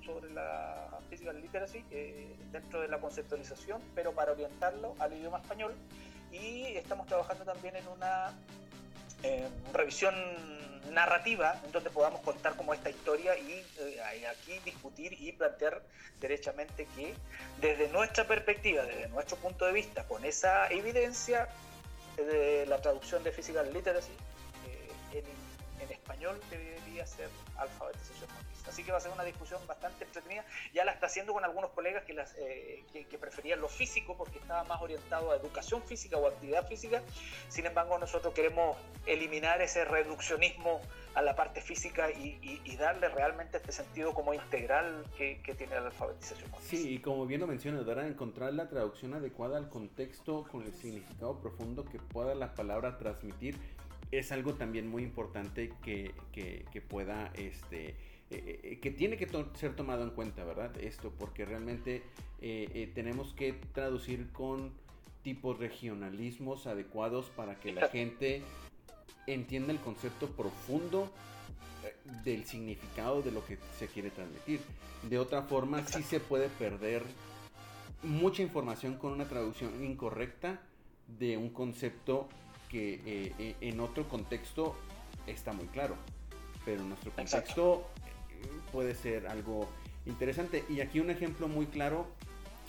sobre 0.05 0.29
la 0.33 0.99
physical 1.09 1.39
literacy 1.41 1.85
eh, 1.91 2.35
dentro 2.51 2.81
de 2.81 2.89
la 2.89 2.99
conceptualización, 2.99 3.81
pero 3.95 4.11
para 4.11 4.33
orientarlo 4.33 4.95
al 4.99 5.13
idioma 5.13 5.37
español. 5.37 5.73
Y 6.31 6.63
estamos 6.75 7.07
trabajando 7.07 7.45
también 7.45 7.77
en 7.77 7.87
una 7.87 8.33
revisión 9.73 10.15
narrativa 10.89 11.59
en 11.65 11.71
donde 11.71 11.89
podamos 11.89 12.21
contar 12.21 12.55
como 12.55 12.73
esta 12.73 12.89
historia 12.89 13.37
y 13.37 13.63
eh, 13.79 14.27
aquí 14.27 14.59
discutir 14.65 15.13
y 15.13 15.31
plantear 15.31 15.81
derechamente 16.19 16.87
que 16.95 17.13
desde 17.59 17.87
nuestra 17.89 18.27
perspectiva, 18.27 18.83
desde 18.83 19.07
nuestro 19.09 19.37
punto 19.37 19.65
de 19.65 19.73
vista, 19.73 20.03
con 20.05 20.23
esa 20.25 20.67
evidencia 20.69 21.47
de 22.17 22.65
la 22.67 22.81
traducción 22.81 23.23
de 23.23 23.31
Physical 23.31 23.71
Literacy 23.73 24.11
eh, 24.67 25.17
en, 25.17 25.83
en, 25.83 25.91
español 25.91 26.39
debería 26.49 27.05
ser 27.05 27.29
alfabetización 27.57 28.29
Así 28.67 28.83
que 28.83 28.91
va 28.91 28.97
a 28.97 29.01
ser 29.01 29.11
una 29.11 29.23
discusión 29.23 29.59
bastante 29.67 30.03
entretenida. 30.05 30.45
Ya 30.73 30.85
la 30.85 30.91
está 30.91 31.07
haciendo 31.07 31.33
con 31.33 31.43
algunos 31.43 31.71
colegas 31.71 32.03
que, 32.03 32.13
las, 32.13 32.35
eh, 32.37 32.83
que, 32.91 33.17
preferían 33.17 33.61
lo 33.61 33.67
físico 33.67 34.17
porque 34.17 34.39
estaba 34.39 34.63
más 34.63 34.81
orientado 34.81 35.31
a 35.31 35.35
educación 35.35 35.83
física 35.83 36.17
o 36.17 36.27
actividad 36.27 36.67
física. 36.67 37.01
Sin 37.49 37.65
embargo, 37.65 37.97
nosotros 37.99 38.33
queremos 38.33 38.77
eliminar 39.05 39.61
ese 39.61 39.85
reduccionismo 39.85 40.81
a 41.13 41.21
la 41.21 41.35
parte 41.35 41.61
física 41.61 42.09
y, 42.11 42.59
darle 42.77 43.09
realmente 43.09 43.57
este 43.57 43.71
sentido 43.71 44.11
como 44.13 44.33
integral 44.33 45.05
que, 45.15 45.39
tiene 45.55 45.75
la 45.75 45.87
alfabetización. 45.87 46.49
Sí, 46.61 46.95
y 46.95 46.99
como 46.99 47.27
bien 47.27 47.41
lo 47.41 47.47
mencionas, 47.47 47.85
dará 47.85 48.07
encontrar 48.07 48.53
la 48.53 48.69
traducción 48.69 49.13
adecuada 49.13 49.57
al 49.57 49.69
contexto 49.69 50.47
con 50.51 50.63
el 50.63 50.73
significado 50.73 51.39
profundo 51.39 51.85
que 51.85 51.99
pueda 51.99 52.33
la 52.33 52.55
palabra 52.55 52.97
transmitir 52.97 53.59
es 54.11 54.31
algo 54.31 54.53
también 54.55 54.87
muy 54.87 55.03
importante 55.03 55.73
que, 55.83 56.13
que, 56.33 56.65
que 56.71 56.81
pueda 56.81 57.31
este, 57.33 57.95
eh, 58.31 58.59
eh, 58.63 58.79
que 58.79 58.91
tiene 58.91 59.17
que 59.17 59.27
ser 59.55 59.75
tomado 59.75 60.03
en 60.03 60.11
cuenta, 60.11 60.45
¿verdad? 60.45 60.71
Esto, 60.77 61.11
porque 61.19 61.43
realmente 61.43 62.01
eh, 62.39 62.89
tenemos 62.95 63.33
que 63.33 63.51
traducir 63.73 64.31
con 64.31 64.71
tipos 65.21 65.59
regionalismos 65.59 66.65
adecuados 66.65 67.25
para 67.35 67.59
que 67.59 67.73
la 67.73 67.89
gente 67.89 68.41
entienda 69.27 69.73
el 69.73 69.79
concepto 69.79 70.29
profundo 70.29 71.11
del 72.23 72.45
significado 72.45 73.21
de 73.21 73.31
lo 73.31 73.45
que 73.45 73.57
se 73.77 73.87
quiere 73.87 74.11
transmitir. 74.11 74.61
De 75.09 75.19
otra 75.19 75.41
forma, 75.41 75.85
sí 75.85 76.01
se 76.01 76.21
puede 76.21 76.47
perder 76.47 77.03
mucha 78.01 78.41
información 78.41 78.95
con 78.95 79.11
una 79.11 79.25
traducción 79.25 79.83
incorrecta 79.83 80.61
de 81.19 81.35
un 81.35 81.49
concepto 81.49 82.29
que 82.69 83.55
en 83.59 83.79
otro 83.81 84.07
contexto 84.07 84.73
está 85.27 85.51
muy 85.51 85.67
claro. 85.67 85.97
Pero 86.63 86.81
en 86.81 86.89
nuestro 86.89 87.11
contexto 87.11 87.89
puede 88.71 88.95
ser 88.95 89.27
algo 89.27 89.67
interesante. 90.05 90.63
Y 90.69 90.81
aquí 90.81 90.99
un 90.99 91.09
ejemplo 91.09 91.47
muy 91.47 91.67
claro 91.67 92.07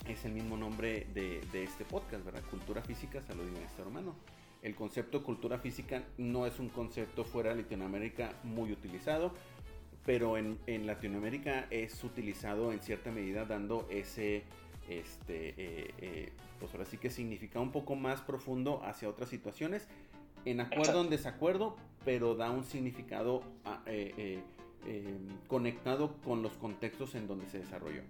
es 0.07 0.25
el 0.25 0.33
mismo 0.33 0.57
nombre 0.57 1.07
de, 1.13 1.41
este 1.63 1.85
podcast, 1.85 2.25
¿verdad? 2.25 2.41
Cultura 2.49 2.81
física, 2.81 3.21
salud 3.21 3.43
y 3.47 3.51
bienestar 3.51 3.87
humano. 3.87 4.15
El 4.61 4.75
concepto 4.75 5.23
cultura 5.23 5.59
física 5.59 6.03
no 6.17 6.45
es 6.45 6.59
un 6.59 6.69
concepto 6.69 7.23
fuera 7.23 7.53
de 7.53 7.61
Latinoamérica 7.63 8.33
muy 8.43 8.71
utilizado, 8.71 9.33
pero 10.05 10.37
en, 10.37 10.57
Latinoamérica 10.85 11.67
es 11.69 12.03
utilizado 12.03 12.71
en 12.71 12.81
cierta 12.81 13.11
medida 13.11 13.45
dando 13.45 13.87
ese, 13.89 14.43
este, 14.89 15.49
eh, 15.49 15.93
eh, 15.97 16.31
pues 16.59 16.71
ahora 16.73 16.85
sí 16.85 16.97
que 16.97 17.09
significa 17.09 17.59
un 17.59 17.71
poco 17.71 17.95
más 17.95 18.21
profundo 18.21 18.81
hacia 18.83 19.09
otras 19.09 19.29
situaciones, 19.29 19.87
en 20.45 20.59
acuerdo 20.59 20.99
o 20.99 21.03
en 21.03 21.09
desacuerdo, 21.09 21.77
pero 22.03 22.35
da 22.35 22.51
un 22.51 22.65
significado 22.65 23.43
eh, 23.85 24.41
eh, 24.85 25.17
conectado 25.47 26.15
con 26.23 26.41
los 26.41 26.53
contextos 26.53 27.15
en 27.15 27.27
donde 27.27 27.49
se 27.49 27.59
desarrolló. 27.59 28.01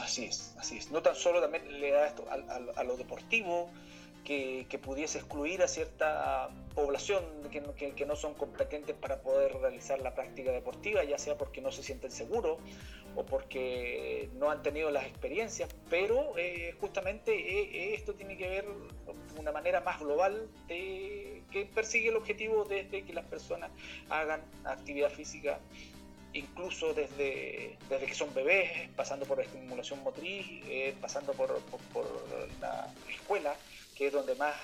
Así 0.00 0.24
es, 0.24 0.54
así 0.58 0.78
es. 0.78 0.90
No 0.90 1.02
tan 1.02 1.14
solo 1.14 1.40
también 1.40 1.80
le 1.80 1.90
da 1.90 2.06
esto 2.06 2.24
a, 2.30 2.84
lo 2.84 2.96
deportivo, 2.96 3.70
que, 4.28 4.78
pudiese 4.78 5.18
excluir 5.18 5.62
a 5.62 5.68
cierta 5.68 6.50
población 6.74 7.24
que, 7.50 8.06
no 8.06 8.14
son 8.14 8.34
competentes 8.34 8.94
para 8.94 9.22
poder 9.22 9.54
realizar 9.54 10.00
la 10.00 10.14
práctica 10.14 10.52
deportiva, 10.52 11.02
ya 11.02 11.16
sea 11.16 11.38
porque 11.38 11.62
no 11.62 11.72
se 11.72 11.82
sienten 11.82 12.10
seguros 12.10 12.58
o 13.16 13.24
porque 13.24 14.28
no 14.34 14.50
han 14.50 14.62
tenido 14.62 14.90
las 14.90 15.06
experiencias, 15.06 15.70
pero 15.88 16.36
eh, 16.36 16.74
justamente 16.78 17.32
eh, 17.32 17.94
esto 17.94 18.14
tiene 18.14 18.36
que 18.36 18.48
ver 18.50 18.66
de 18.66 19.40
una 19.40 19.50
manera 19.50 19.80
más 19.80 19.98
global 19.98 20.46
de 20.66 21.42
que 21.50 21.64
persigue 21.64 22.10
el 22.10 22.16
objetivo 22.16 22.66
desde 22.66 23.04
que 23.04 23.14
las 23.14 23.24
personas 23.24 23.70
hagan 24.10 24.42
actividad 24.64 25.10
física 25.10 25.58
incluso 26.34 26.92
desde, 26.92 27.78
desde 27.88 28.06
que 28.06 28.14
son 28.14 28.32
bebés, 28.34 28.90
pasando 28.94 29.24
por 29.24 29.40
estimulación 29.40 30.02
motriz, 30.02 30.46
eh, 30.66 30.94
pasando 31.00 31.32
por, 31.32 31.58
la 32.60 32.92
escuela, 33.10 33.56
que 33.98 34.06
es 34.06 34.12
donde 34.12 34.36
más 34.36 34.54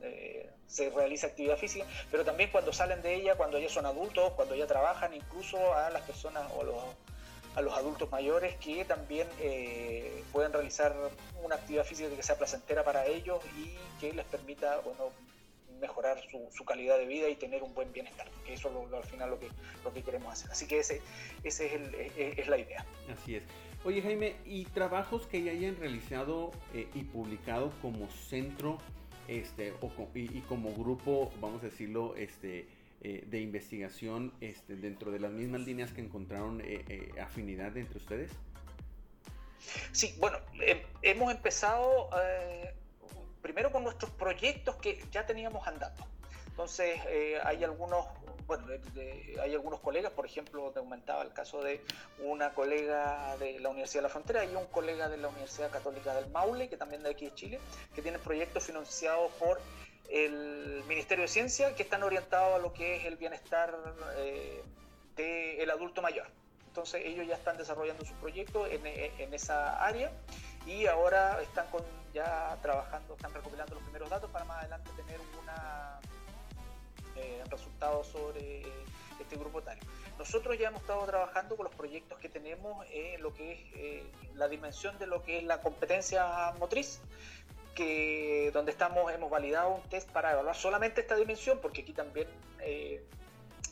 eh, 0.00 0.50
se 0.66 0.88
realiza 0.88 1.26
actividad 1.26 1.58
física, 1.58 1.86
pero 2.10 2.24
también 2.24 2.50
cuando 2.50 2.72
salen 2.72 3.02
de 3.02 3.14
ella, 3.14 3.36
cuando 3.36 3.58
ya 3.58 3.68
son 3.68 3.84
adultos, 3.84 4.32
cuando 4.32 4.54
ya 4.54 4.66
trabajan, 4.66 5.12
incluso 5.12 5.74
a 5.74 5.90
las 5.90 6.00
personas 6.02 6.50
o 6.56 6.62
a 7.54 7.60
los 7.60 7.74
adultos 7.74 8.10
mayores 8.10 8.56
que 8.56 8.86
también 8.86 9.28
eh, 9.40 10.24
pueden 10.32 10.54
realizar 10.54 10.96
una 11.44 11.56
actividad 11.56 11.84
física 11.84 12.08
que 12.16 12.22
sea 12.22 12.38
placentera 12.38 12.82
para 12.82 13.04
ellos 13.06 13.40
y 13.58 13.76
que 14.00 14.14
les 14.14 14.24
permita 14.24 14.78
bueno, 14.78 15.10
mejorar 15.78 16.18
su, 16.30 16.64
calidad 16.64 16.96
de 16.96 17.04
vida 17.04 17.28
y 17.28 17.36
tener 17.36 17.62
un 17.62 17.74
buen 17.74 17.92
bienestar, 17.92 18.30
que 18.46 18.54
eso 18.54 18.68
es 18.68 18.90
lo, 18.90 18.96
al 18.96 19.04
final 19.04 19.28
lo 19.28 19.38
que, 19.38 19.50
lo 19.84 19.92
que 19.92 20.02
queremos 20.02 20.32
hacer. 20.32 20.50
Así 20.50 20.66
que 20.66 20.78
ese, 20.78 21.02
ese 21.44 21.66
es, 21.66 21.72
el, 21.74 21.94
e, 21.94 22.12
e, 22.16 22.40
es, 22.40 22.48
la 22.48 22.56
idea. 22.56 22.86
Así 23.12 23.36
es. 23.36 23.42
Oye 23.84 24.00
Jaime, 24.00 24.36
¿y 24.44 24.64
trabajos 24.66 25.26
que 25.26 25.42
ya 25.42 25.50
hayan 25.50 25.76
realizado 25.76 26.52
eh, 26.72 26.88
y 26.94 27.02
publicado 27.02 27.72
como 27.82 28.08
centro 28.10 28.78
este, 29.26 29.72
o, 29.80 29.90
y, 30.14 30.40
como 30.42 30.72
grupo, 30.72 31.32
vamos 31.40 31.62
a 31.62 31.66
decirlo, 31.66 32.14
este, 32.14 32.68
eh, 33.00 33.24
de 33.26 33.40
investigación 33.40 34.32
este, 34.40 34.76
dentro 34.76 35.10
de 35.10 35.18
las 35.18 35.32
mismas 35.32 35.62
líneas 35.62 35.92
que 35.92 36.00
encontraron 36.00 36.62
eh, 36.64 37.10
afinidad 37.20 37.76
entre 37.76 37.98
ustedes? 37.98 38.30
Sí, 39.90 40.14
bueno, 40.20 40.38
hemos 41.02 41.32
empezado 41.32 42.08
primero 43.40 43.72
con 43.72 43.82
nuestros 43.82 44.12
proyectos 44.12 44.76
que 44.76 45.02
ya 45.10 45.26
teníamos 45.26 45.66
andando. 45.66 46.06
Entonces, 46.46 47.00
hay 47.44 47.64
algunos, 47.64 48.06
bueno, 48.58 48.66
hay 49.42 49.54
algunos 49.54 49.80
colegas, 49.80 50.12
por 50.12 50.26
ejemplo, 50.26 50.70
te 50.72 50.78
aumentaba 50.78 51.22
el 51.22 51.32
caso 51.32 51.62
de 51.62 51.80
una 52.22 52.52
colega 52.52 53.34
de 53.38 53.58
la 53.60 53.70
Universidad 53.70 54.00
de 54.00 54.08
la 54.08 54.08
Frontera 54.10 54.44
y 54.44 54.54
un 54.54 54.66
colega 54.66 55.08
de 55.08 55.16
la 55.16 55.28
Universidad 55.28 55.70
Católica 55.70 56.14
del 56.14 56.28
Maule, 56.30 56.68
que 56.68 56.76
también 56.76 57.02
de 57.02 57.10
aquí 57.10 57.24
de 57.26 57.34
Chile, 57.34 57.60
que 57.94 58.02
tienen 58.02 58.20
proyectos 58.20 58.64
financiados 58.64 59.32
por 59.38 59.58
el 60.10 60.84
Ministerio 60.86 61.22
de 61.22 61.28
Ciencia, 61.28 61.74
que 61.74 61.82
están 61.82 62.02
orientados 62.02 62.56
a 62.56 62.58
lo 62.58 62.74
que 62.74 62.96
es 62.96 63.06
el 63.06 63.16
bienestar 63.16 63.74
eh, 64.16 64.62
del 65.16 65.70
adulto 65.70 66.02
mayor. 66.02 66.26
Entonces, 66.66 67.02
ellos 67.06 67.26
ya 67.26 67.36
están 67.36 67.56
desarrollando 67.56 68.04
sus 68.04 68.16
proyectos 68.18 68.70
en, 68.70 68.86
en 68.86 69.32
esa 69.32 69.82
área 69.82 70.12
y 70.66 70.86
ahora 70.86 71.40
están 71.40 71.66
con, 71.68 71.82
ya 72.12 72.58
trabajando, 72.60 73.14
están 73.14 73.32
recopilando 73.32 73.74
los 73.74 73.84
primeros 73.84 74.10
datos 74.10 74.30
para 74.30 74.44
más 74.44 74.58
adelante 74.60 74.90
tener 74.96 75.20
una 75.42 76.01
eh, 77.22 77.42
resultado 77.50 78.04
sobre 78.04 78.62
este 79.20 79.36
grupo 79.36 79.60
etario. 79.60 79.82
Nosotros 80.18 80.58
ya 80.58 80.68
hemos 80.68 80.82
estado 80.82 81.04
trabajando 81.06 81.56
con 81.56 81.64
los 81.64 81.74
proyectos 81.74 82.18
que 82.18 82.28
tenemos 82.28 82.86
en 82.90 83.22
lo 83.22 83.32
que 83.34 83.52
es 83.52 83.60
eh, 83.74 84.02
la 84.34 84.48
dimensión 84.48 84.98
de 84.98 85.06
lo 85.06 85.22
que 85.22 85.38
es 85.38 85.44
la 85.44 85.60
competencia 85.60 86.52
motriz, 86.58 87.00
que 87.74 88.50
donde 88.52 88.72
estamos 88.72 89.10
hemos 89.12 89.30
validado 89.30 89.70
un 89.70 89.82
test 89.88 90.10
para 90.10 90.32
evaluar 90.32 90.54
solamente 90.54 91.00
esta 91.00 91.16
dimensión, 91.16 91.58
porque 91.62 91.82
aquí 91.82 91.92
también 91.92 92.28
eh, 92.60 93.02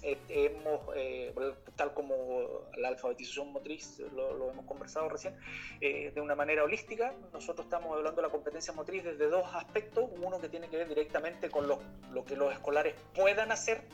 hemos, 0.02 0.80
eh, 0.96 1.34
tal 1.76 1.92
como 1.94 2.66
la 2.76 2.88
alfabetización 2.88 3.52
motriz, 3.52 3.98
lo, 4.14 4.50
hemos 4.50 4.64
conversado 4.66 5.08
recién, 5.08 5.36
eh, 5.80 6.10
de 6.14 6.20
una 6.20 6.34
manera 6.34 6.64
holística. 6.64 7.14
Nosotros 7.32 7.66
estamos 7.66 7.96
hablando 7.96 8.20
de 8.20 8.28
la 8.28 8.32
competencia 8.32 8.72
motriz 8.72 9.04
desde 9.04 9.28
dos 9.28 9.44
aspectos. 9.54 10.08
Uno 10.22 10.40
que 10.40 10.48
tiene 10.48 10.68
que 10.68 10.76
ver 10.76 10.88
directamente 10.88 11.50
con 11.50 11.66
lo, 11.66 11.80
lo 12.12 12.24
que 12.24 12.36
los 12.36 12.52
escolares 12.52 12.94
puedan 13.14 13.52
hacer, 13.52 13.84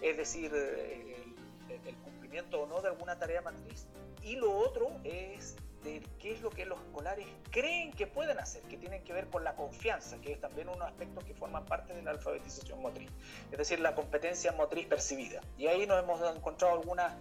es 0.00 0.16
decir, 0.16 0.52
el, 0.54 1.96
cumplimiento 2.04 2.62
o 2.62 2.66
no 2.66 2.80
de 2.80 2.88
alguna 2.88 3.18
tarea 3.18 3.42
matriz. 3.42 3.86
Y 4.22 4.36
lo 4.36 4.52
otro 4.52 4.90
es 5.04 5.56
de 5.82 6.02
qué 6.18 6.32
es 6.32 6.40
lo 6.40 6.50
que 6.50 6.64
los 6.64 6.80
escolares 6.80 7.26
creen 7.50 7.92
que 7.92 8.06
pueden 8.06 8.38
hacer, 8.38 8.62
que 8.62 8.76
tienen 8.76 9.02
que 9.04 9.12
ver 9.12 9.28
con 9.28 9.44
la 9.44 9.54
confianza, 9.54 10.18
que 10.20 10.32
es 10.32 10.40
también 10.40 10.68
uno 10.68 10.78
de 10.78 10.80
los 10.80 10.90
aspectos 10.90 11.24
que 11.24 11.34
forman 11.34 11.64
parte 11.64 11.94
de 11.94 12.02
la 12.02 12.12
alfabetización 12.12 12.80
motriz, 12.80 13.10
es 13.50 13.58
decir, 13.58 13.80
la 13.80 13.94
competencia 13.94 14.52
motriz 14.52 14.86
percibida. 14.86 15.40
Y 15.58 15.66
ahí 15.66 15.86
nos 15.86 16.02
hemos 16.02 16.20
encontrado 16.36 16.74
algunas 16.74 17.14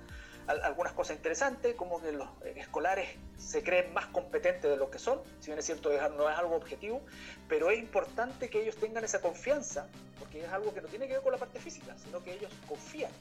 algunas 0.47 0.93
cosas 0.93 1.17
interesantes, 1.17 1.75
como 1.75 2.01
que 2.01 2.11
los 2.11 2.27
escolares 2.55 3.09
se 3.37 3.63
creen 3.63 3.93
más 3.93 4.07
competentes 4.07 4.69
de 4.69 4.75
lo 4.75 4.89
que 4.89 4.99
son, 4.99 5.21
si 5.39 5.47
bien 5.47 5.59
es 5.59 5.65
cierto 5.65 5.91
no 6.17 6.29
es 6.29 6.37
algo 6.37 6.55
objetivo, 6.55 7.01
pero 7.47 7.69
es 7.69 7.79
importante 7.79 8.49
que 8.49 8.61
ellos 8.61 8.75
tengan 8.77 9.03
esa 9.03 9.21
confianza, 9.21 9.87
porque 10.19 10.43
es 10.43 10.51
algo 10.51 10.73
que 10.73 10.81
no 10.81 10.87
tiene 10.87 11.07
que 11.07 11.13
ver 11.13 11.21
con 11.21 11.31
la 11.31 11.37
parte 11.37 11.59
física, 11.59 11.95
sino 11.97 12.23
que 12.23 12.33
ellos 12.33 12.51
confían 12.67 13.11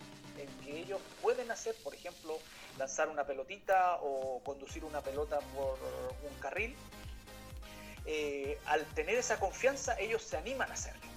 en 0.43 0.49
que 0.61 0.79
ellos 0.79 1.01
pueden 1.23 1.51
hacer, 1.51 1.75
por 1.83 1.95
ejemplo, 1.95 2.39
lanzar 2.79 3.09
una 3.09 3.25
pelotita 3.25 3.99
o 4.03 4.41
conducir 4.45 4.85
una 4.85 5.01
pelota 5.01 5.39
por 5.55 5.79
un 6.23 6.41
carril. 6.41 6.77
Eh, 8.07 8.59
al 8.67 8.85
tener 8.95 9.17
esa 9.17 9.39
confianza, 9.39 9.99
ellos 9.99 10.23
se 10.23 10.37
animan 10.37 10.71
a 10.71 10.75
hacerlo 10.75 11.11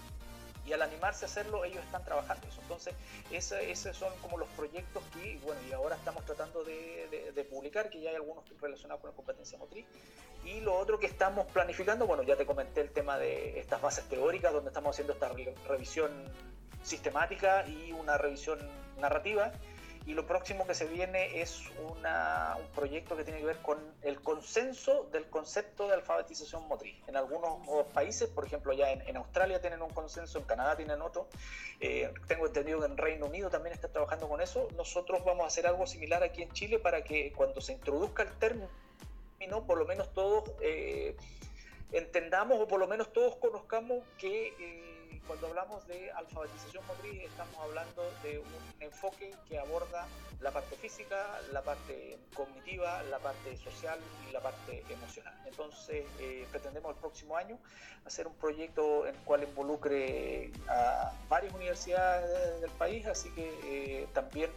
y 0.65 0.71
al 0.71 0.81
animarse 0.81 1.25
a 1.25 1.27
hacerlo 1.27 1.65
ellos 1.65 1.83
están 1.83 2.03
trabajando 2.03 2.47
eso. 2.47 2.61
Entonces, 2.61 2.93
esos 3.31 3.95
son 3.95 4.13
como 4.21 4.37
los 4.37 4.47
proyectos 4.49 5.03
que, 5.13 5.37
bueno, 5.43 5.59
y 5.67 5.73
ahora 5.73 5.95
estamos 5.95 6.25
tratando 6.25 6.63
de, 6.63 7.47
publicar, 7.49 7.89
que 7.89 8.01
ya 8.01 8.11
hay 8.11 8.15
algunos 8.15 8.45
relacionados 8.61 9.01
con 9.01 9.09
la 9.09 9.15
competencia 9.15 9.57
motriz. 9.57 9.85
Y 10.45 10.61
lo 10.61 10.75
otro 10.75 10.99
que 10.99 11.07
estamos 11.07 11.45
planificando, 11.47 12.05
bueno, 12.05 12.23
ya 12.23 12.35
te 12.35 12.45
comenté 12.45 12.81
el 12.81 12.91
tema 12.91 13.17
de 13.17 13.59
estas 13.59 13.81
bases 13.81 14.05
teóricas, 14.05 14.53
donde 14.53 14.69
estamos 14.69 14.95
haciendo 14.95 15.13
esta 15.13 15.29
revisión 15.67 16.11
sistemática 16.81 17.65
y 17.67 17.91
una 17.91 18.17
revisión 18.17 18.59
narrativa 18.97 19.51
y 20.05 20.13
lo 20.13 20.25
próximo 20.25 20.67
que 20.67 20.73
se 20.73 20.85
viene 20.85 21.41
es 21.41 21.63
una, 21.89 22.57
un 22.59 22.67
proyecto 22.75 23.15
que 23.15 23.23
tiene 23.23 23.39
que 23.39 23.45
ver 23.45 23.57
con 23.59 23.79
el 24.01 24.19
consenso 24.19 25.07
del 25.13 25.29
concepto 25.29 25.87
de 25.87 25.93
alfabetización 25.93 26.67
motriz. 26.67 26.95
En 27.07 27.15
algunos 27.15 27.87
países, 27.93 28.27
por 28.27 28.45
ejemplo, 28.45 28.73
ya 28.73 28.91
en, 28.91 29.15
Australia 29.15 29.61
tienen 29.61 29.81
un 29.81 29.91
consenso, 29.91 30.39
en 30.39 30.43
Canadá 30.43 30.75
tienen 30.75 31.01
otro. 31.01 31.27
Eh, 31.79 32.13
tengo 32.27 32.47
entendido 32.47 32.79
que 32.79 32.87
en 32.87 32.97
Reino 32.97 33.27
Unido 33.27 33.49
también 33.49 33.73
está 33.73 33.87
trabajando 33.87 34.27
con 34.27 34.41
eso. 34.41 34.67
Nosotros 34.75 35.23
vamos 35.23 35.45
a 35.45 35.47
hacer 35.47 35.67
algo 35.67 35.87
similar 35.87 36.21
aquí 36.21 36.41
en 36.41 36.51
Chile 36.51 36.79
para 36.79 37.03
que 37.05 37.31
cuando 37.31 37.61
se 37.61 37.71
introduzca 37.71 38.23
el 38.23 38.31
término, 38.39 38.67
por 39.65 39.77
lo 39.77 39.85
menos 39.85 40.13
todos 40.13 40.51
eh, 40.59 41.15
entendamos 41.93 42.59
o 42.59 42.67
por 42.67 42.79
lo 42.79 42.87
menos 42.87 43.13
todos 43.13 43.37
conozcamos 43.37 44.03
que... 44.17 44.47
Eh, 44.59 44.92
cuando 45.27 45.47
hablamos 45.47 45.85
de 45.87 46.11
alfabetización 46.11 46.85
motriz 46.87 47.23
estamos 47.23 47.55
hablando 47.59 48.03
de 48.23 48.39
un 48.39 48.81
enfoque 48.81 49.35
que 49.47 49.57
aborda 49.57 50.07
la 50.39 50.51
parte 50.51 50.75
física, 50.75 51.39
la 51.51 51.61
parte 51.61 52.17
cognitiva, 52.33 53.01
la 53.03 53.19
parte 53.19 53.55
social 53.57 53.99
y 54.29 54.31
la 54.31 54.39
parte 54.39 54.83
emocional. 54.89 55.33
Entonces 55.45 56.05
eh, 56.19 56.45
pretendemos 56.51 56.93
el 56.95 56.99
próximo 56.99 57.37
año 57.37 57.57
hacer 58.05 58.27
un 58.27 58.35
proyecto 58.35 59.07
en 59.07 59.15
el 59.15 59.21
cual 59.21 59.43
involucre 59.43 60.51
a 60.67 61.13
varias 61.29 61.53
universidades 61.53 62.61
del 62.61 62.71
país, 62.71 63.05
así 63.07 63.29
que 63.31 63.53
eh, 63.63 64.07
también 64.13 64.51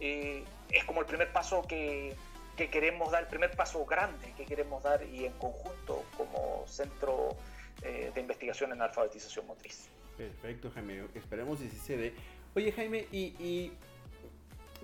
eh, 0.00 0.44
es 0.70 0.84
como 0.84 1.00
el 1.00 1.06
primer 1.06 1.32
paso 1.32 1.62
que, 1.62 2.16
que 2.56 2.70
queremos 2.70 3.10
dar, 3.12 3.22
el 3.22 3.28
primer 3.28 3.54
paso 3.56 3.84
grande 3.86 4.32
que 4.36 4.44
queremos 4.44 4.82
dar 4.82 5.02
y 5.04 5.26
en 5.26 5.32
conjunto 5.34 6.04
como 6.16 6.64
centro 6.66 7.36
de 7.80 8.20
investigación 8.20 8.72
en 8.72 8.82
alfabetización 8.82 9.46
motriz. 9.46 9.88
Perfecto, 10.18 10.70
Jaime. 10.74 11.04
Esperemos 11.14 11.60
que 11.60 11.68
se 11.70 11.96
dé. 11.96 12.12
Oye, 12.56 12.72
Jaime, 12.72 13.06
y, 13.12 13.70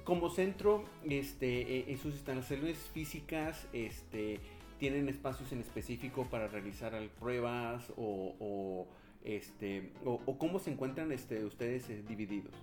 como 0.05 0.31
centro, 0.31 0.85
este, 1.05 1.79
eh, 1.79 1.85
en 1.88 1.99
sus 1.99 2.14
instalaciones 2.14 2.79
físicas, 2.79 3.67
este, 3.73 4.38
tienen 4.79 5.09
espacios 5.09 5.50
en 5.50 5.61
específico 5.61 6.26
para 6.31 6.47
realizar 6.47 6.95
pruebas 7.19 7.85
o, 7.97 8.87
este, 9.25 9.93
o, 10.05 10.38
cómo 10.38 10.61
se 10.61 10.71
encuentran 10.71 11.11
este, 11.11 11.45
ustedes 11.45 11.91
eh, 11.91 12.05
divididos. 12.07 12.55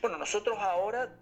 Bueno, 0.00 0.18
nosotros 0.18 0.58
ahora 0.58 1.14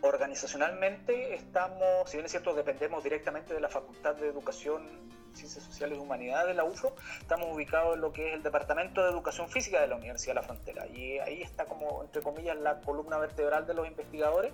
organizacionalmente 0.00 1.34
estamos, 1.34 2.08
si 2.08 2.16
bien 2.16 2.26
es 2.26 2.30
cierto, 2.30 2.54
dependemos 2.54 3.02
directamente 3.02 3.52
de 3.52 3.60
la 3.60 3.68
Facultad 3.68 4.14
de 4.14 4.28
Educación 4.28 4.86
Ciencias 5.34 5.64
Sociales 5.64 5.98
y 5.98 6.00
Humanidades 6.00 6.48
de 6.48 6.54
la 6.54 6.64
UFRO, 6.64 6.94
estamos 7.20 7.54
ubicados 7.54 7.94
en 7.94 8.00
lo 8.00 8.12
que 8.12 8.28
es 8.28 8.34
el 8.34 8.42
Departamento 8.42 9.02
de 9.02 9.10
Educación 9.10 9.48
Física 9.48 9.80
de 9.80 9.88
la 9.88 9.96
Universidad 9.96 10.34
de 10.34 10.40
la 10.40 10.46
Frontera. 10.46 10.86
Y 10.86 11.18
ahí 11.18 11.42
está 11.42 11.66
como, 11.66 12.02
entre 12.02 12.22
comillas, 12.22 12.56
la 12.58 12.80
columna 12.80 13.18
vertebral 13.18 13.66
de 13.66 13.74
los 13.74 13.86
investigadores, 13.86 14.52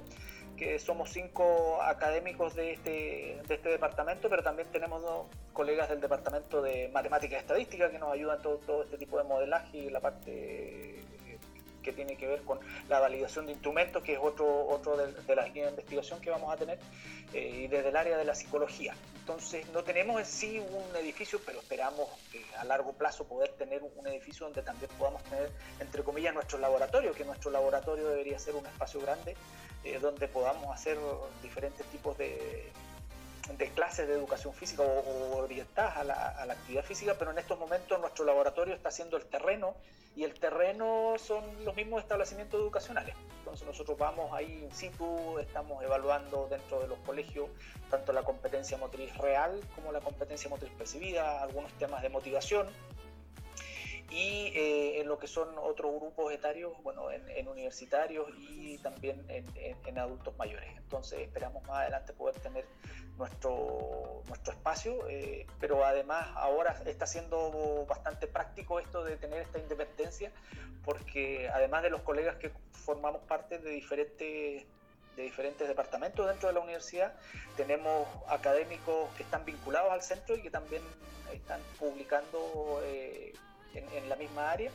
que 0.57 0.79
somos 0.79 1.11
cinco 1.11 1.83
académicos 1.83 2.55
de 2.55 2.73
este, 2.73 3.41
de 3.47 3.55
este 3.55 3.69
departamento, 3.69 4.29
pero 4.29 4.43
también 4.43 4.69
tenemos 4.71 5.03
dos 5.03 5.27
colegas 5.53 5.89
del 5.89 6.01
Departamento 6.01 6.61
de 6.61 6.89
Matemáticas 6.89 7.39
y 7.39 7.41
Estadística 7.41 7.91
que 7.91 7.99
nos 7.99 8.13
ayudan 8.13 8.43
todo, 8.43 8.59
todo 8.59 8.83
este 8.83 8.99
tipo 8.99 9.17
de 9.19 9.25
modelaje 9.25 9.79
y 9.79 9.91
la 9.91 10.01
parte 10.01 11.03
que 11.83 11.93
tiene 11.93 12.17
que 12.17 12.27
ver 12.27 12.43
con 12.43 12.61
la 12.89 13.01
validación 13.01 13.47
de 13.47 13.53
instrumentos, 13.53 14.03
que 14.03 14.15
es 14.15 14.19
otro, 14.21 14.67
otro 14.69 14.97
de, 14.97 15.35
las 15.35 15.47
líneas 15.49 15.67
de 15.67 15.71
investigación 15.71 16.21
que 16.21 16.31
vamos 16.31 16.53
a 16.53 16.57
tener, 16.57 16.79
eh, 17.33 17.63
y 17.65 17.67
desde 17.69 17.89
el 17.89 17.97
área 17.97 18.17
de 18.17 18.25
la 18.25 18.35
psicología. 18.35 18.95
Entonces, 19.21 19.69
no 19.71 19.85
tenemos 19.85 20.19
en 20.19 20.27
sí 20.27 20.59
un 20.59 20.97
edificio, 20.97 21.41
pero 21.45 21.61
esperamos 21.61 22.09
a 22.59 22.65
largo 22.65 22.93
plazo 22.93 23.25
poder 23.25 23.51
tener 23.51 23.83
un 23.83 24.07
edificio 24.07 24.47
donde 24.47 24.63
también 24.63 24.91
podamos 24.99 25.23
tener, 25.25 25.51
entre 25.79 26.03
comillas, 26.03 26.35
nuestro 26.35 26.59
laboratorio, 26.59 27.13
que 27.13 27.25
nuestro 27.25 27.51
laboratorio 27.51 28.09
debería 28.09 28.39
ser 28.39 28.55
un 28.55 28.67
espacio 28.67 29.01
grande, 29.01 29.37
eh, 29.85 29.99
donde 30.01 30.29
podamos 30.29 30.75
hacer 30.75 30.99
diferentes 31.43 31.87
tipos 31.87 32.19
de 32.19 32.73
de 33.59 33.69
clases 33.71 34.07
de 34.09 34.15
educación 34.15 34.55
física 34.55 34.83
o, 34.83 35.39
orientadas 35.39 35.97
a 35.97 36.05
la, 36.05 36.15
a 36.15 36.47
la, 36.47 36.55
actividad 36.55 36.85
física, 36.85 37.15
pero 37.19 37.31
en 37.31 37.39
estos 37.39 37.59
momentos 37.59 38.01
nuestro 38.01 38.25
laboratorio 38.25 38.75
está 38.75 38.89
haciendo 38.89 39.17
el 39.17 39.25
terreno 39.27 39.75
y 40.17 40.25
el 40.25 40.35
terreno 40.35 41.15
son 41.19 41.45
los 41.65 41.75
mismos 41.77 42.03
establecimientos 42.03 42.61
educacionales. 42.61 43.15
Entonces 43.39 43.67
nosotros 43.67 43.97
vamos 43.99 44.33
ahí 44.33 44.65
in 44.65 44.73
situ, 44.73 45.39
estamos 45.39 45.83
evaluando 45.83 46.47
dentro 46.51 46.81
de 46.81 46.89
los 46.89 46.99
colegios 47.01 47.49
tanto 47.91 48.13
la 48.13 48.23
competencia 48.23 48.77
motriz 48.77 49.17
real 49.19 49.61
como 49.75 49.93
la 49.93 50.01
competencia 50.01 50.49
motriz 50.49 50.71
percibida, 50.79 51.43
algunos 51.43 51.73
temas 51.73 52.03
de 52.03 52.09
motivación, 52.09 52.69
y 54.11 54.53
eh, 54.55 55.01
en 55.01 55.09
lo 55.09 55.19
que 55.19 55.29
son 55.29 55.49
otros 55.59 55.95
grupos 55.95 56.33
etarios, 56.33 56.73
bueno, 56.83 57.11
en, 57.11 57.47
universitarios 57.47 58.29
y 58.39 58.79
también 58.79 59.25
en, 59.29 59.99
adultos 59.99 60.37
mayores. 60.37 60.69
Entonces 60.77 61.21
esperamos 61.21 61.63
más 61.65 61.79
adelante 61.83 62.13
poder 62.13 62.37
tener 62.41 62.65
nuestro, 63.19 64.23
nuestro 64.27 64.53
espacio, 64.53 65.09
eh, 65.09 65.47
pero 65.59 65.85
además 65.85 66.29
ahora 66.35 66.81
está 66.87 67.07
siendo 67.07 67.87
bastante 67.89 68.27
práctico 68.27 68.81
esto 68.81 69.05
de 69.05 69.17
tener 69.17 69.43
esta 69.43 69.59
independencia, 69.59 70.33
porque 70.85 71.49
además 71.53 71.83
de 71.83 71.91
los 71.91 72.03
colegas 72.03 72.37
que 72.37 72.53
formamos 72.73 73.23
parte 73.23 73.59
de 73.59 73.71
diferentes 73.71 74.67
de 75.17 75.25
diferentes 75.25 75.67
departamentos 75.67 76.27
dentro 76.27 76.49
de 76.49 76.55
la 76.55 76.61
universidad. 76.61 77.13
Tenemos 77.57 78.07
académicos 78.29 79.13
que 79.17 79.25
están 79.25 79.45
vinculados 79.45 79.93
al 79.93 80.03
centro 80.03 80.37
y 80.37 80.43
que 80.43 80.51
también 80.51 80.83
están 81.33 81.61
publicando 81.79 82.81
eh, 82.85 83.33
en, 83.75 84.09
la 84.09 84.17
misma 84.17 84.51
área. 84.51 84.71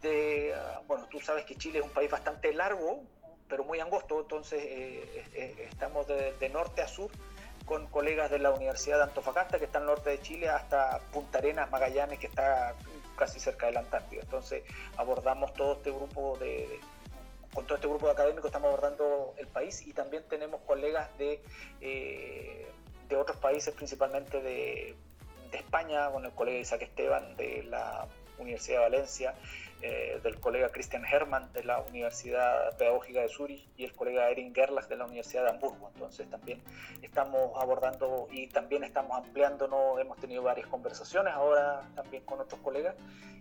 De, 0.00 0.54
bueno, 0.86 1.06
tú 1.10 1.20
sabes 1.20 1.44
que 1.44 1.56
Chile 1.56 1.78
es 1.78 1.84
un 1.84 1.90
país 1.90 2.10
bastante 2.10 2.52
largo, 2.52 3.02
pero 3.48 3.64
muy 3.64 3.80
angosto, 3.80 4.20
entonces 4.20 4.62
eh, 4.64 5.24
eh, 5.34 5.68
estamos 5.70 6.06
de, 6.06 6.48
norte 6.48 6.82
a 6.82 6.88
sur 6.88 7.10
con 7.66 7.86
colegas 7.88 8.30
de 8.30 8.38
la 8.38 8.50
Universidad 8.50 8.96
de 8.96 9.04
Antofagasta, 9.04 9.58
que 9.58 9.66
está 9.66 9.78
al 9.78 9.86
norte 9.86 10.10
de 10.10 10.20
Chile, 10.20 10.48
hasta 10.48 10.98
Punta 11.12 11.38
Arenas, 11.38 11.70
Magallanes, 11.70 12.18
que 12.18 12.26
está 12.26 12.74
casi 13.16 13.38
cerca 13.38 13.66
de 13.66 13.72
la 13.72 13.80
Antártida. 13.80 14.22
Entonces 14.22 14.64
abordamos 14.96 15.52
todo 15.54 15.74
este 15.74 15.90
grupo 15.90 16.36
de, 16.38 16.80
con 17.54 17.66
todo 17.66 17.76
este 17.76 17.88
grupo 17.88 18.06
de 18.06 18.12
académicos 18.12 18.46
estamos 18.46 18.68
abordando 18.68 19.34
el 19.36 19.46
país 19.46 19.86
y 19.86 19.92
también 19.92 20.24
tenemos 20.28 20.62
colegas 20.62 21.16
de, 21.18 21.42
eh, 21.80 22.66
de 23.08 23.16
otros 23.16 23.36
países, 23.36 23.74
principalmente 23.74 24.40
de, 24.40 24.96
de 25.50 25.58
España, 25.58 26.10
con 26.10 26.24
el 26.24 26.32
colega 26.32 26.58
Isaac 26.58 26.82
Esteban 26.82 27.36
de 27.36 27.64
la 27.64 28.08
Universidad 28.36 28.78
de 28.78 28.82
Valencia, 28.90 29.34
eh, 29.82 30.20
del 30.22 30.38
colega 30.38 30.68
Christian 30.68 31.04
Hermann 31.04 31.52
de 31.52 31.64
la 31.64 31.80
Universidad 31.80 32.76
Pedagógica 32.76 33.20
de 33.20 33.28
Zurich 33.28 33.68
y 33.76 33.84
el 33.84 33.92
colega 33.92 34.30
Erin 34.30 34.54
Gerlach 34.54 34.86
de 34.86 34.96
la 34.96 35.06
Universidad 35.06 35.42
de 35.42 35.50
Hamburgo. 35.50 35.90
Entonces 35.92 36.30
también 36.30 36.62
estamos 37.02 37.50
abordando 37.60 38.28
y 38.30 38.46
también 38.46 38.84
estamos 38.84 39.16
ampliándonos, 39.16 39.98
hemos 40.00 40.18
tenido 40.18 40.42
varias 40.42 40.68
conversaciones 40.68 41.34
ahora 41.34 41.82
también 41.96 42.22
con 42.24 42.40
otros 42.40 42.60
colegas 42.60 42.94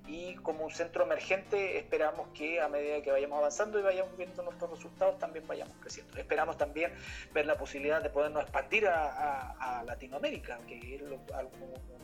y 0.08 0.36
como 0.38 0.66
un 0.66 0.72
centro 0.72 1.04
emergente 1.04 1.78
esperamos 1.78 2.28
que 2.30 2.60
a 2.60 2.68
medida 2.68 3.02
que 3.02 3.12
vayamos 3.12 3.38
avanzando 3.38 3.80
y 3.80 3.84
vayamos 3.84 4.18
viendo 4.18 4.44
nuestros 4.44 4.72
resultados 4.72 5.20
también 5.20 5.46
vayamos 5.48 5.76
creciendo. 5.80 6.18
Esperamos 6.18 6.58
también 6.58 6.92
ver 7.34 7.46
la 7.46 7.56
posibilidad 7.56 8.02
de 8.02 8.10
podernos 8.10 8.44
expandir 8.44 8.88
a, 8.88 9.84
Latinoamérica, 9.86 10.60
que 10.68 10.96
es 10.96 11.02
algo 11.34 11.52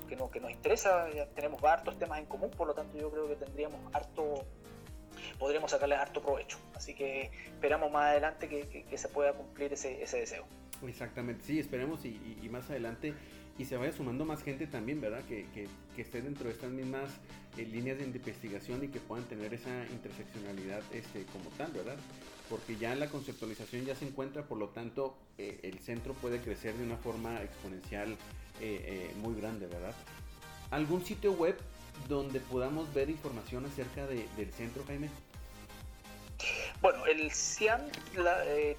que, 0.07 0.15
no, 0.15 0.29
que 0.31 0.39
nos 0.39 0.51
interesa, 0.51 1.07
tenemos 1.35 1.63
hartos 1.63 1.97
temas 1.97 2.19
en 2.19 2.25
común, 2.25 2.49
por 2.51 2.67
lo 2.67 2.73
tanto 2.73 2.97
yo 2.97 3.11
creo 3.11 3.27
que 3.27 3.35
tendríamos 3.35 3.79
harto 3.93 4.26
podremos 5.39 5.71
sacarles 5.71 5.99
harto 5.99 6.21
provecho. 6.21 6.57
Así 6.75 6.93
que 6.93 7.31
esperamos 7.47 7.91
más 7.91 8.05
adelante 8.05 8.47
que, 8.47 8.97
se 8.97 9.07
pueda 9.09 9.33
cumplir 9.33 9.73
ese, 9.73 9.97
deseo. 9.97 10.45
Exactamente, 10.87 11.43
sí, 11.43 11.59
esperemos 11.59 12.05
y, 12.05 12.47
más 12.49 12.69
adelante 12.69 13.13
y 13.57 13.65
se 13.65 13.75
vaya 13.75 13.91
sumando 13.91 14.23
más 14.25 14.43
gente 14.43 14.67
también, 14.67 15.01
¿verdad? 15.01 15.23
Que, 15.27 15.45
que, 15.53 15.67
esté 16.01 16.21
dentro 16.21 16.45
de 16.45 16.51
estas 16.53 16.69
mismas 16.69 17.09
eh, 17.57 17.65
líneas 17.65 17.97
de 17.97 18.03
investigación 18.03 18.83
y 18.83 18.89
que 18.89 18.99
puedan 18.99 19.25
tener 19.25 19.51
esa 19.51 19.83
interseccionalidad 19.91 20.83
este, 20.93 21.25
como 21.25 21.49
tal, 21.57 21.71
¿verdad? 21.71 21.97
Porque 22.51 22.75
ya 22.75 22.93
la 22.93 23.07
conceptualización 23.07 23.83
ya 23.83 23.95
se 23.95 24.05
encuentra, 24.05 24.43
por 24.43 24.59
lo 24.59 24.69
tanto, 24.69 25.17
eh, 25.39 25.59
el 25.63 25.79
centro 25.79 26.13
puede 26.13 26.39
crecer 26.39 26.75
de 26.75 26.83
una 26.83 26.97
forma 26.97 27.41
exponencial 27.41 28.15
eh, 28.61 29.11
muy 29.23 29.33
grande, 29.33 29.65
¿verdad? 29.65 29.95
¿Algún 30.69 31.03
sitio 31.03 31.33
web 31.33 31.57
donde 32.07 32.39
podamos 32.39 32.93
ver 32.93 33.09
información 33.09 33.65
acerca 33.65 34.05
del 34.07 34.51
centro, 34.53 34.83
Jaime? 34.85 35.09
Bueno, 36.81 37.05
el 37.05 37.31
CIAM 37.31 37.81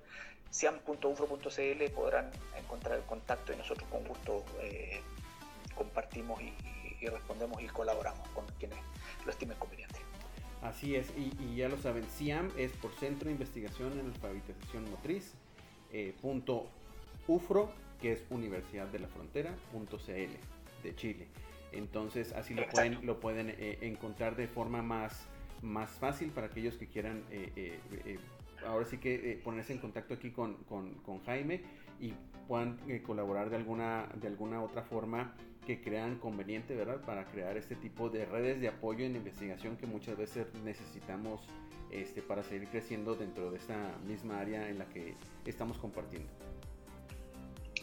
siam.ufro.cl 0.53 1.91
podrán 1.93 2.31
encontrar 2.57 2.99
el 2.99 3.05
contacto 3.05 3.53
y 3.53 3.57
nosotros 3.57 3.89
con 3.91 4.05
gusto 4.05 4.45
eh, 4.61 5.01
compartimos 5.75 6.41
y, 6.41 6.55
y 7.01 7.07
respondemos 7.09 7.61
y 7.61 7.67
colaboramos 7.67 8.29
con 8.29 8.47
quienes 8.59 8.79
lo 9.25 9.33
estimen 9.33 9.57
conveniente. 9.59 9.99
Así 10.63 10.95
es, 10.95 11.13
y, 11.17 11.57
ya 11.57 11.69
lo 11.69 11.77
saben, 11.77 12.05
CIAM 12.05 12.53
es 12.57 12.71
por 12.73 12.93
Centro 12.95 13.27
de 13.27 13.33
Investigación 13.33 13.99
en 13.99 14.07
Alfabetización 14.07 14.89
Motriz, 14.89 15.35
eh, 15.93 16.15
punto 16.23 16.69
UFRO, 17.27 17.73
que 18.01 18.13
es 18.13 18.25
Universidad 18.31 18.87
de 18.87 19.01
la 19.01 19.09
Frontera, 19.09 19.53
punto 19.73 19.99
CL, 19.99 20.37
de 20.85 20.95
Chile. 20.95 21.27
Entonces, 21.73 22.33
así 22.33 22.55
lo 22.55 22.69
pueden, 22.69 23.05
lo 23.05 23.19
pueden 23.19 23.51
eh, 23.51 23.79
encontrar 23.81 24.37
de 24.37 24.47
forma 24.47 24.83
más, 24.83 25.27
más 25.63 25.91
fácil 25.91 26.31
para 26.31 26.47
aquellos 26.47 26.77
que 26.77 26.87
quieran, 26.87 27.25
eh, 27.33 27.81
ahora 28.67 28.85
sí 28.85 28.99
que 28.99 29.41
ponerse 29.45 29.73
en 29.73 29.79
contacto 29.79 30.15
aquí 30.15 30.31
con, 30.31 30.65
con, 30.65 30.95
con 31.03 31.23
Jaime 31.25 31.63
y 32.01 32.15
puedan 32.49 32.79
colaborar 33.05 33.51
de 33.51 33.57
alguna, 33.57 34.09
de 34.15 34.29
alguna 34.29 34.63
otra 34.63 34.83
forma 34.83 35.35
que 35.67 35.81
crean 35.81 36.19
conveniente, 36.19 36.75
¿verdad? 36.75 37.01
Para 37.03 37.25
crear 37.27 37.57
este 37.57 37.77
tipo 37.77 38.09
de 38.11 38.27
redes 38.27 38.61
de 38.61 38.69
apoyo 38.69 39.05
en 39.05 39.15
investigación 39.15 39.77
que 39.77 39.87
muchas 39.87 40.17
veces 40.17 40.47
necesitamos 40.65 41.41
este, 41.91 42.21
para 42.23 42.43
seguir 42.43 42.69
creciendo 42.69 43.15
dentro 43.15 43.51
de 43.51 43.59
esta 43.59 43.77
misma 44.07 44.41
área 44.41 44.69
en 44.69 44.79
la 44.79 44.87
que 44.87 45.15
estamos 45.47 45.79
compartiendo. 45.79 46.29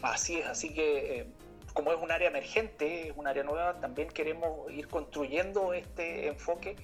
Así 0.02 0.38
es, 0.38 0.46
así 0.46 0.74
que 0.74 1.20
eh, 1.20 1.26
como 1.72 1.92
es 1.92 2.00
un 2.02 2.10
área 2.10 2.28
emergente, 2.28 3.08
es 3.08 3.16
un 3.16 3.26
área 3.26 3.44
nueva, 3.44 3.80
también 3.80 4.08
queremos 4.08 4.70
ir 4.72 4.88
construyendo 4.88 5.72
este 5.72 6.28
enfoque 6.28 6.76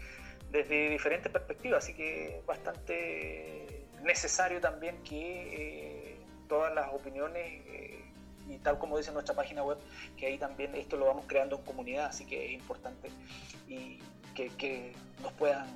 desde 0.51 0.91
diferentes 0.91 1.31
perspectivas, 1.31 1.85
así 1.85 1.95
que 1.95 2.43
bastante 2.47 3.86
necesario 4.07 4.61
también 4.61 5.03
que 5.03 6.13
eh, 6.13 6.17
todas 6.49 6.75
las 6.75 6.93
opiniones 6.93 7.45
eh, 7.67 8.05
y 8.49 8.59
tal 8.59 8.79
como 8.79 8.97
dice 8.97 9.13
nuestra 9.13 9.35
página 9.35 9.63
web, 9.63 9.79
que 10.17 10.27
ahí 10.27 10.39
también 10.39 10.75
esto 10.75 10.97
lo 10.97 11.07
vamos 11.07 11.25
creando 11.27 11.57
en 11.57 11.63
comunidad, 11.65 12.07
así 12.07 12.25
que 12.25 12.47
es 12.47 12.53
importante 12.53 13.11
y 13.69 13.99
que, 14.35 14.93
nos 15.23 15.33
puedan 15.33 15.67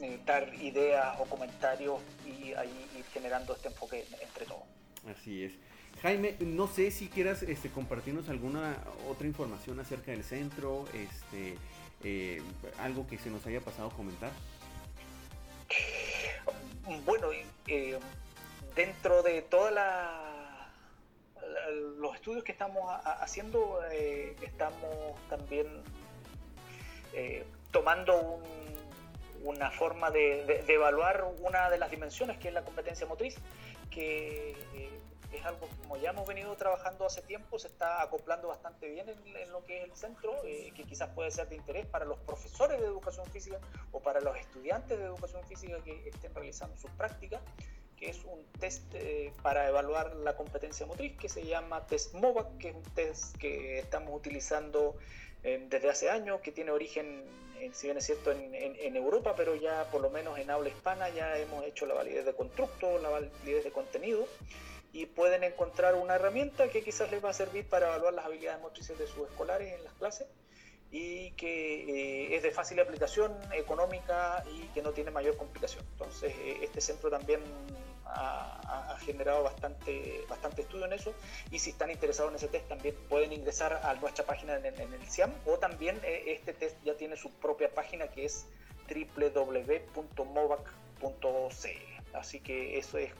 eh, 0.00 0.18
dar 0.26 0.52
ideas 0.54 1.16
o 1.20 1.24
comentarios 1.24 2.00
y 2.26 2.52
ahí 2.54 2.90
ir 2.98 3.04
generando 3.12 3.54
este 3.54 3.68
enfoque 3.68 4.04
entre 4.20 4.44
todos. 4.44 4.64
Así 5.08 5.44
es. 5.44 5.52
Jaime, 6.02 6.34
no 6.40 6.66
sé 6.66 6.90
si 6.90 7.08
quieras 7.08 7.42
este, 7.42 7.70
compartirnos 7.70 8.28
alguna 8.28 8.76
otra 9.08 9.26
información 9.26 9.78
acerca 9.78 10.10
del 10.10 10.24
centro, 10.24 10.84
este, 10.92 11.56
algo 12.78 13.06
que 13.06 13.18
se 13.18 13.30
nos 13.30 13.46
haya 13.46 13.60
pasado 13.60 13.90
comentar. 13.90 14.32
Bueno, 17.04 17.30
eh, 17.66 17.98
dentro 18.76 19.22
de 19.24 19.42
toda 19.42 19.70
la 19.72 20.22
los 21.98 22.14
estudios 22.14 22.44
que 22.44 22.52
estamos 22.52 22.82
haciendo, 23.20 23.80
eh, 23.90 24.36
estamos 24.42 25.16
también 25.28 25.66
eh, 27.12 27.44
tomando 27.72 28.40
una 29.42 29.70
forma 29.70 30.10
de, 30.10 30.64
evaluar 30.68 31.24
una 31.40 31.70
de 31.70 31.78
las 31.78 31.90
dimensiones 31.90 32.38
que 32.38 32.48
es 32.48 32.54
la 32.54 32.62
competencia 32.62 33.06
motriz, 33.06 33.36
que 33.90 34.54
es 35.32 35.44
algo 35.44 35.68
como 35.82 35.96
ya 35.96 36.10
hemos 36.10 36.26
venido 36.26 36.54
trabajando 36.56 37.06
hace 37.06 37.22
tiempo, 37.22 37.58
se 37.58 37.68
está 37.68 38.02
acoplando 38.02 38.48
bastante 38.48 38.88
bien 38.88 39.08
en, 39.08 39.52
lo 39.52 39.64
que 39.64 39.78
es 39.78 39.84
el 39.84 39.96
centro, 39.96 40.32
que 40.42 40.84
quizás 40.88 41.10
puede 41.10 41.30
ser 41.30 41.48
de 41.48 41.56
interés 41.56 41.86
para 41.86 42.04
los 42.04 42.18
profesores 42.18 42.80
de 42.80 42.86
educación 42.86 43.26
física 43.26 43.58
o 43.92 44.00
para 44.00 44.20
los 44.20 44.36
estudiantes 44.36 44.98
de 44.98 45.04
educación 45.04 45.44
física 45.44 45.78
que 45.84 46.08
estén 46.08 46.34
realizando 46.34 46.76
sus 46.76 46.90
prácticas 46.92 47.40
que 47.96 48.10
es 48.10 48.22
un 48.24 48.44
test 48.60 48.82
eh, 48.94 49.32
para 49.42 49.68
evaluar 49.68 50.14
la 50.16 50.36
competencia 50.36 50.86
motriz 50.86 51.16
que 51.16 51.28
se 51.28 51.44
llama 51.44 51.86
test 51.86 52.14
MOVAC, 52.14 52.58
que 52.58 52.68
es 52.68 52.76
un 52.76 52.82
test 52.82 53.36
que 53.36 53.78
estamos 53.78 54.14
utilizando 54.14 54.96
eh, 55.42 55.66
desde 55.68 55.90
hace 55.90 56.10
años, 56.10 56.40
que 56.40 56.52
tiene 56.52 56.70
origen, 56.70 57.24
eh, 57.58 57.70
si 57.72 57.86
bien 57.86 57.96
es 57.96 58.04
cierto, 58.04 58.32
en, 58.32 58.54
en, 58.54 58.96
Europa, 58.96 59.34
pero 59.36 59.54
ya 59.56 59.84
por 59.90 60.00
lo 60.00 60.10
menos 60.10 60.38
en 60.38 60.50
habla 60.50 60.68
hispana 60.68 61.08
ya 61.10 61.38
hemos 61.38 61.64
hecho 61.64 61.86
la 61.86 61.94
validez 61.94 62.24
de 62.26 62.34
constructo, 62.34 62.98
la 62.98 63.08
validez 63.08 63.64
de 63.64 63.72
contenido 63.72 64.26
y 64.96 65.04
pueden 65.04 65.44
encontrar 65.44 65.94
una 65.94 66.14
herramienta 66.14 66.68
que 66.70 66.82
quizás 66.82 67.10
les 67.10 67.22
va 67.22 67.28
a 67.28 67.34
servir 67.34 67.68
para 67.68 67.88
evaluar 67.88 68.14
las 68.14 68.24
habilidades 68.24 68.62
motrices 68.62 68.98
de 68.98 69.06
sus 69.06 69.28
escolares 69.28 69.74
en 69.74 69.84
las 69.84 69.92
clases 69.92 70.26
y 70.90 71.32
que 71.32 72.34
es 72.34 72.42
de 72.42 72.50
fácil 72.50 72.80
aplicación, 72.80 73.36
económica 73.52 74.42
y 74.54 74.62
que 74.68 74.80
no 74.80 74.92
tiene 74.92 75.10
mayor 75.10 75.36
complicación. 75.36 75.84
Entonces, 75.92 76.32
este 76.62 76.80
centro 76.80 77.10
también 77.10 77.42
ha, 78.06 78.96
generado 79.00 79.42
bastante, 79.42 80.24
bastante 80.30 80.62
estudio 80.62 80.86
en 80.86 80.94
eso 80.94 81.12
y 81.50 81.58
si 81.58 81.70
están 81.70 81.90
interesados 81.90 82.30
en 82.30 82.36
ese 82.36 82.48
test 82.48 82.66
también 82.66 82.94
pueden 83.10 83.34
ingresar 83.34 83.74
a 83.74 83.94
nuestra 83.96 84.24
página 84.24 84.56
en, 84.56 84.64
el 84.64 85.10
CIAM 85.10 85.34
o 85.44 85.58
también 85.58 86.00
eh, 86.04 86.24
este 86.28 86.54
test 86.54 86.76
ya 86.84 86.94
tiene 86.94 87.16
su 87.16 87.30
propia 87.32 87.68
página 87.68 88.08
que 88.08 88.24
es 88.24 88.46
www.movac.cl 88.88 89.96
así 92.14 92.40
que 92.40 92.78
eso 92.78 92.98
es, 92.98 93.12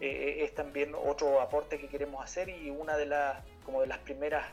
eh, 0.00 0.44
es 0.44 0.54
también 0.54 0.94
otro 0.94 1.40
aporte 1.40 1.78
que 1.78 1.88
queremos 1.88 2.24
hacer 2.24 2.48
y 2.48 2.70
una 2.70 2.96
de 2.96 3.06
las 3.06 3.42
como 3.64 3.80
de 3.80 3.86
las 3.86 3.98
primeras 3.98 4.46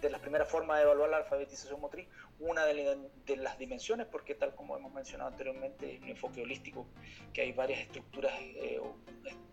de 0.00 0.10
las 0.10 0.20
primeras 0.20 0.48
formas 0.48 0.78
de 0.78 0.84
evaluar 0.84 1.10
la 1.10 1.16
alfabetización 1.18 1.80
motriz, 1.80 2.08
una 2.40 2.64
de, 2.64 2.96
las 3.36 3.58
dimensiones, 3.58 4.06
porque 4.06 4.34
tal 4.34 4.54
como 4.54 4.76
hemos 4.76 4.92
mencionado 4.92 5.30
anteriormente, 5.30 5.94
es 5.94 6.02
un 6.02 6.08
enfoque 6.08 6.42
holístico, 6.42 6.86
que 7.32 7.42
hay 7.42 7.52
varias 7.52 7.80
estructuras, 7.80 8.32
eh, 8.40 8.80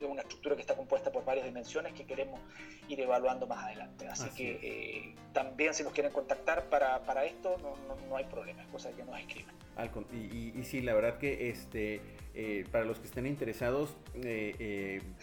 una 0.02 0.22
estructura 0.22 0.56
que 0.56 0.62
está 0.62 0.76
compuesta 0.76 1.12
por 1.12 1.24
varias 1.24 1.46
dimensiones 1.46 1.94
que 1.94 2.06
queremos 2.06 2.40
ir 2.88 3.00
evaluando 3.00 3.48
más 3.48 3.66
adelante. 3.66 4.08
Así, 4.08 4.30
que 4.32 4.60
eh, 4.62 5.16
también 5.34 5.74
si 5.74 5.84
nos 5.84 5.94
quieren 5.94 6.12
contactar 6.12 6.70
para, 6.70 7.04
para 7.04 7.26
esto, 7.26 7.58
no, 7.62 7.76
no, 8.08 8.18
hay 8.18 8.26
problema, 8.26 8.64
es 8.64 8.68
cosa 8.70 8.92
que 8.92 9.04
nos 9.04 9.20
escriban. 9.20 9.56
Y, 10.12 10.60
y, 10.60 10.64
sí, 10.64 10.82
la 10.82 10.94
verdad 10.94 11.18
que 11.18 11.50
este, 11.50 12.02
eh, 12.36 12.66
para 12.72 12.86
los 12.86 13.00
que 13.00 13.08
estén 13.08 13.26
interesados, 13.26 13.96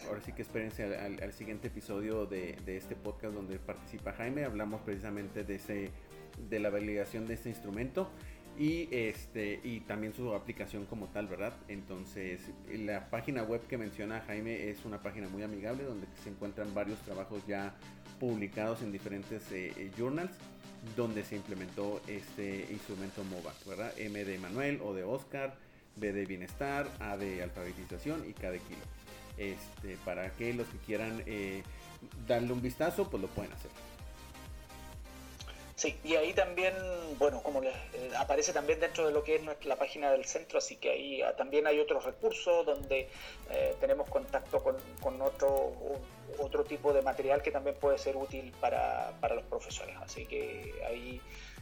ahora 0.07 0.21
sí 0.23 0.33
que 0.33 0.43
espérense 0.43 0.85
al, 0.97 1.33
siguiente 1.33 1.69
episodio 1.69 2.27
de, 2.27 2.57
de, 2.65 2.77
este 2.77 2.97
podcast 2.97 3.35
donde 3.35 3.59
participa 3.59 4.13
Jaime. 4.13 4.45
Hablamos 4.45 4.81
precisamente 4.81 5.45
de 5.45 5.55
ese 5.57 5.91
de 6.49 6.59
la 6.61 6.71
validación 6.71 7.27
de 7.27 7.35
este 7.35 7.49
instrumento 7.49 8.11
y 8.59 8.89
este 8.91 9.61
y 9.63 9.81
también 9.81 10.13
su 10.13 10.35
aplicación 10.35 10.85
como 10.87 11.07
tal, 11.09 11.29
¿verdad? 11.29 11.53
Entonces, 11.69 12.41
la 12.73 13.09
página 13.09 13.45
web 13.45 13.67
que 13.69 13.79
menciona 13.79 14.21
Jaime 14.27 14.69
es 14.69 14.85
una 14.85 15.01
página 15.01 15.29
muy 15.29 15.43
amigable 15.43 15.85
donde 15.85 16.07
se 16.23 16.31
encuentran 16.31 16.75
varios 16.75 16.99
trabajos 17.01 17.47
ya 17.47 17.75
publicados 18.19 18.83
en 18.83 18.91
diferentes 18.91 19.51
eh, 19.53 19.73
eh, 19.77 19.91
journals 19.97 20.33
donde 20.97 21.25
se 21.25 21.37
implementó 21.37 22.01
este 22.09 22.67
instrumento 22.71 23.23
MOVAC, 23.25 23.65
¿verdad? 23.67 23.93
M 23.97 24.25
de 24.25 24.39
Manuel, 24.39 24.81
O 24.83 24.95
de 24.95 25.05
Oscar, 25.05 25.57
B 25.97 26.13
de 26.13 26.27
bienestar, 26.27 26.89
A 27.01 27.17
de 27.17 27.43
alfabetización 27.43 28.29
y 28.29 28.33
K 28.33 28.51
de 28.51 28.59
kilo. 28.61 28.81
Este, 29.37 29.97
para 30.05 30.31
que 30.35 30.53
los 30.53 30.67
que 30.69 30.79
quieran 30.79 31.23
eh, 31.27 31.63
darle 32.27 32.53
un 32.53 32.63
vistazo, 32.63 33.09
pues 33.09 33.21
lo 33.21 33.29
pueden 33.29 33.53
hacer. 33.53 33.71
Sí, 35.79 35.97
y 36.03 36.17
ahí 36.17 36.33
también, 36.33 36.75
bueno, 37.21 37.41
como 37.41 37.61
les, 37.61 37.73
eh, 37.73 38.11
aparece 38.19 38.53
también 38.53 38.81
dentro 38.81 39.07
de 39.07 39.13
lo 39.13 39.23
que 39.23 39.37
es 39.37 39.65
la 39.65 39.77
página 39.77 40.11
del 40.11 40.25
centro, 40.25 40.59
así 40.59 40.75
que 40.75 40.91
ahí 40.91 41.23
ah, 41.23 41.37
también 41.37 41.69
hay 41.69 41.79
otros 41.79 42.05
recursos 42.05 42.67
donde 42.67 43.09
eh, 43.49 43.77
tenemos 43.79 44.11
contacto 44.11 44.61
con, 44.61 44.77
con, 45.01 45.23
otro, 45.23 45.73
otro 46.41 46.65
tipo 46.65 46.93
de 46.93 47.03
material 47.03 47.43
que 47.43 47.53
también 47.53 47.77
puede 47.77 47.97
ser 47.97 48.17
útil 48.17 48.53
para, 48.61 49.13
para 49.21 49.37
los 49.37 49.45
profesores. 49.45 49.95
Así 50.01 50.27
que 50.27 50.75
ahí 50.85 51.21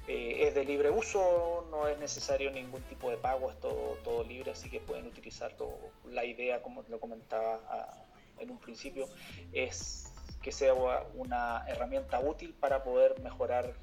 eh, 0.08 0.48
es 0.48 0.54
de 0.54 0.64
libre 0.64 0.90
uso, 0.90 1.66
no 1.70 1.86
es 1.86 1.98
necesario 1.98 2.50
ningún 2.50 2.80
tipo 2.84 3.10
de 3.10 3.18
pago, 3.18 3.50
es 3.50 3.60
todo, 3.60 3.98
todo 4.02 4.24
libre, 4.24 4.52
así 4.52 4.70
que 4.70 4.80
pueden 4.80 5.06
utilizar 5.06 5.52
todo. 5.58 5.76
La 6.06 6.24
idea, 6.24 6.62
como 6.62 6.82
lo 6.88 6.98
comentaba 7.00 7.60
ah, 7.68 7.92
en 8.38 8.50
un 8.50 8.58
principio, 8.58 9.10
es 9.52 10.10
que 10.40 10.52
sea 10.52 10.72
una 10.72 11.66
herramienta 11.68 12.18
útil 12.20 12.54
para 12.54 12.82
poder 12.82 13.20
mejorar 13.20 13.74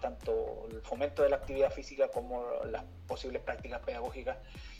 tanto 0.00 0.68
el 0.70 0.80
fomento 0.82 1.22
de 1.22 1.30
la 1.30 1.36
actividad 1.36 1.72
física 1.72 2.08
como 2.08 2.44
las 2.66 2.84
posibles 3.06 3.42
prácticas 3.42 3.80
pedagógicas 3.80 4.38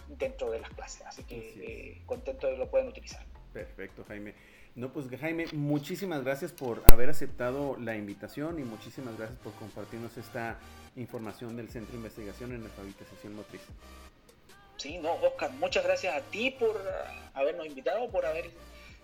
dentro 0.08 0.50
de 0.50 0.60
las 0.60 0.70
clases. 0.70 1.02
Así 1.06 1.24
que 1.24 1.36
eh, 1.36 2.02
contento 2.06 2.46
de 2.46 2.54
que 2.54 2.58
lo 2.58 2.70
pueden 2.70 2.88
utilizar. 2.88 3.24
Perfecto, 3.52 4.04
Jaime. 4.08 4.34
No, 4.74 4.92
pues 4.92 5.08
Jaime, 5.18 5.46
muchísimas 5.52 6.22
gracias 6.22 6.52
por 6.52 6.82
haber 6.86 7.10
aceptado 7.10 7.76
la 7.78 7.96
invitación 7.96 8.60
y 8.60 8.62
muchísimas 8.62 9.16
gracias 9.18 9.38
por 9.40 9.52
compartirnos 9.54 10.16
esta 10.16 10.56
información 10.94 11.56
del 11.56 11.68
Centro 11.68 11.92
de 11.92 11.98
Investigación 11.98 12.52
en 12.52 12.62
Alfabetización 12.62 13.34
Motriz. 13.34 13.62
Sí, 14.76 14.98
no, 14.98 15.14
Oscar, 15.14 15.50
muchas 15.54 15.82
gracias 15.82 16.14
a 16.14 16.20
ti 16.30 16.52
por 16.52 16.80
habernos 17.34 17.66
invitado, 17.66 18.08
por 18.10 18.24
haber 18.24 18.50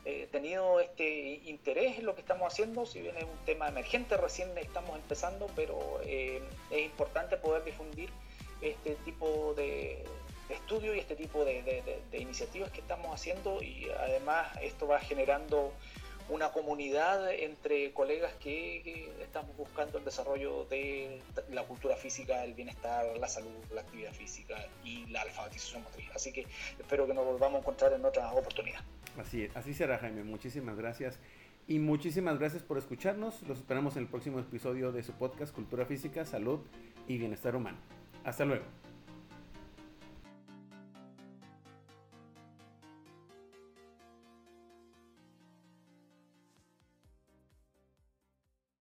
eh, 0.05 0.29
tenido 0.31 0.81
este 0.81 1.41
interés 1.47 1.99
en 1.99 2.05
lo 2.05 2.15
que 2.15 2.21
estamos 2.21 2.53
haciendo, 2.53 2.85
si 2.85 3.01
bien 3.01 3.17
es 3.17 3.25
un 3.25 3.45
tema 3.47 3.69
emergente, 3.69 4.17
recién 4.17 4.57
estamos 4.59 4.97
empezando, 4.97 5.47
pero 5.57 6.01
eh, 6.05 6.43
es 6.71 6.85
importante 6.85 7.37
poder 7.39 7.65
difundir 7.65 8.11
este 8.61 8.97
tipo 9.05 9.55
de, 9.55 10.05
estudios 10.51 10.95
y 10.95 10.99
este 10.99 11.17
tipo 11.17 11.45
de, 11.45 12.03
iniciativas 12.13 12.71
que 12.71 12.81
estamos 12.81 13.15
haciendo 13.15 13.63
y 13.63 13.89
además 13.99 14.49
esto 14.63 14.87
va 14.87 15.01
generando 15.01 15.73
una 16.29 16.53
comunidad 16.53 17.33
entre 17.33 17.93
colegas 17.93 18.33
que, 18.35 19.13
estamos 19.21 19.57
buscando 19.57 19.99
el 19.99 20.05
desarrollo 20.05 20.65
de 20.67 21.21
la 21.51 21.65
cultura 21.65 21.97
física, 21.97 22.45
el 22.45 22.55
bienestar, 22.55 23.05
la 23.19 23.29
salud, 23.29 23.51
la 23.75 23.83
actividad 23.83 24.13
física 24.13 24.55
y 24.85 25.07
la 25.07 25.23
alfabetización 25.23 25.83
motriz. 25.83 26.09
Así 26.15 26.33
que 26.33 26.47
espero 26.79 27.07
que 27.07 27.15
nos 27.15 27.25
volvamos 27.25 27.57
a 27.57 27.59
encontrar 27.61 27.93
en 27.93 28.05
otra 28.05 28.33
oportunidad. 28.33 28.81
Así 29.19 29.49
así 29.55 29.75
será 29.75 29.99
Jaime, 29.99 30.25
muchísimas 30.25 30.77
gracias. 30.77 31.19
Y 31.67 31.79
muchísimas 31.79 32.39
gracias 32.39 32.63
por 32.63 32.77
escucharnos. 32.77 33.43
Los 33.43 33.59
esperamos 33.59 33.97
en 33.97 34.03
el 34.03 34.09
próximo 34.09 34.39
episodio 34.39 34.93
de 34.93 35.03
su 35.03 35.13
podcast 35.13 35.55
Cultura 35.55 35.87
Física, 35.87 36.27
Salud 36.27 36.61
y 37.09 37.17
Bienestar 37.17 37.57
Humano. 37.57 37.79
Hasta 38.23 38.45
luego. 38.45 38.84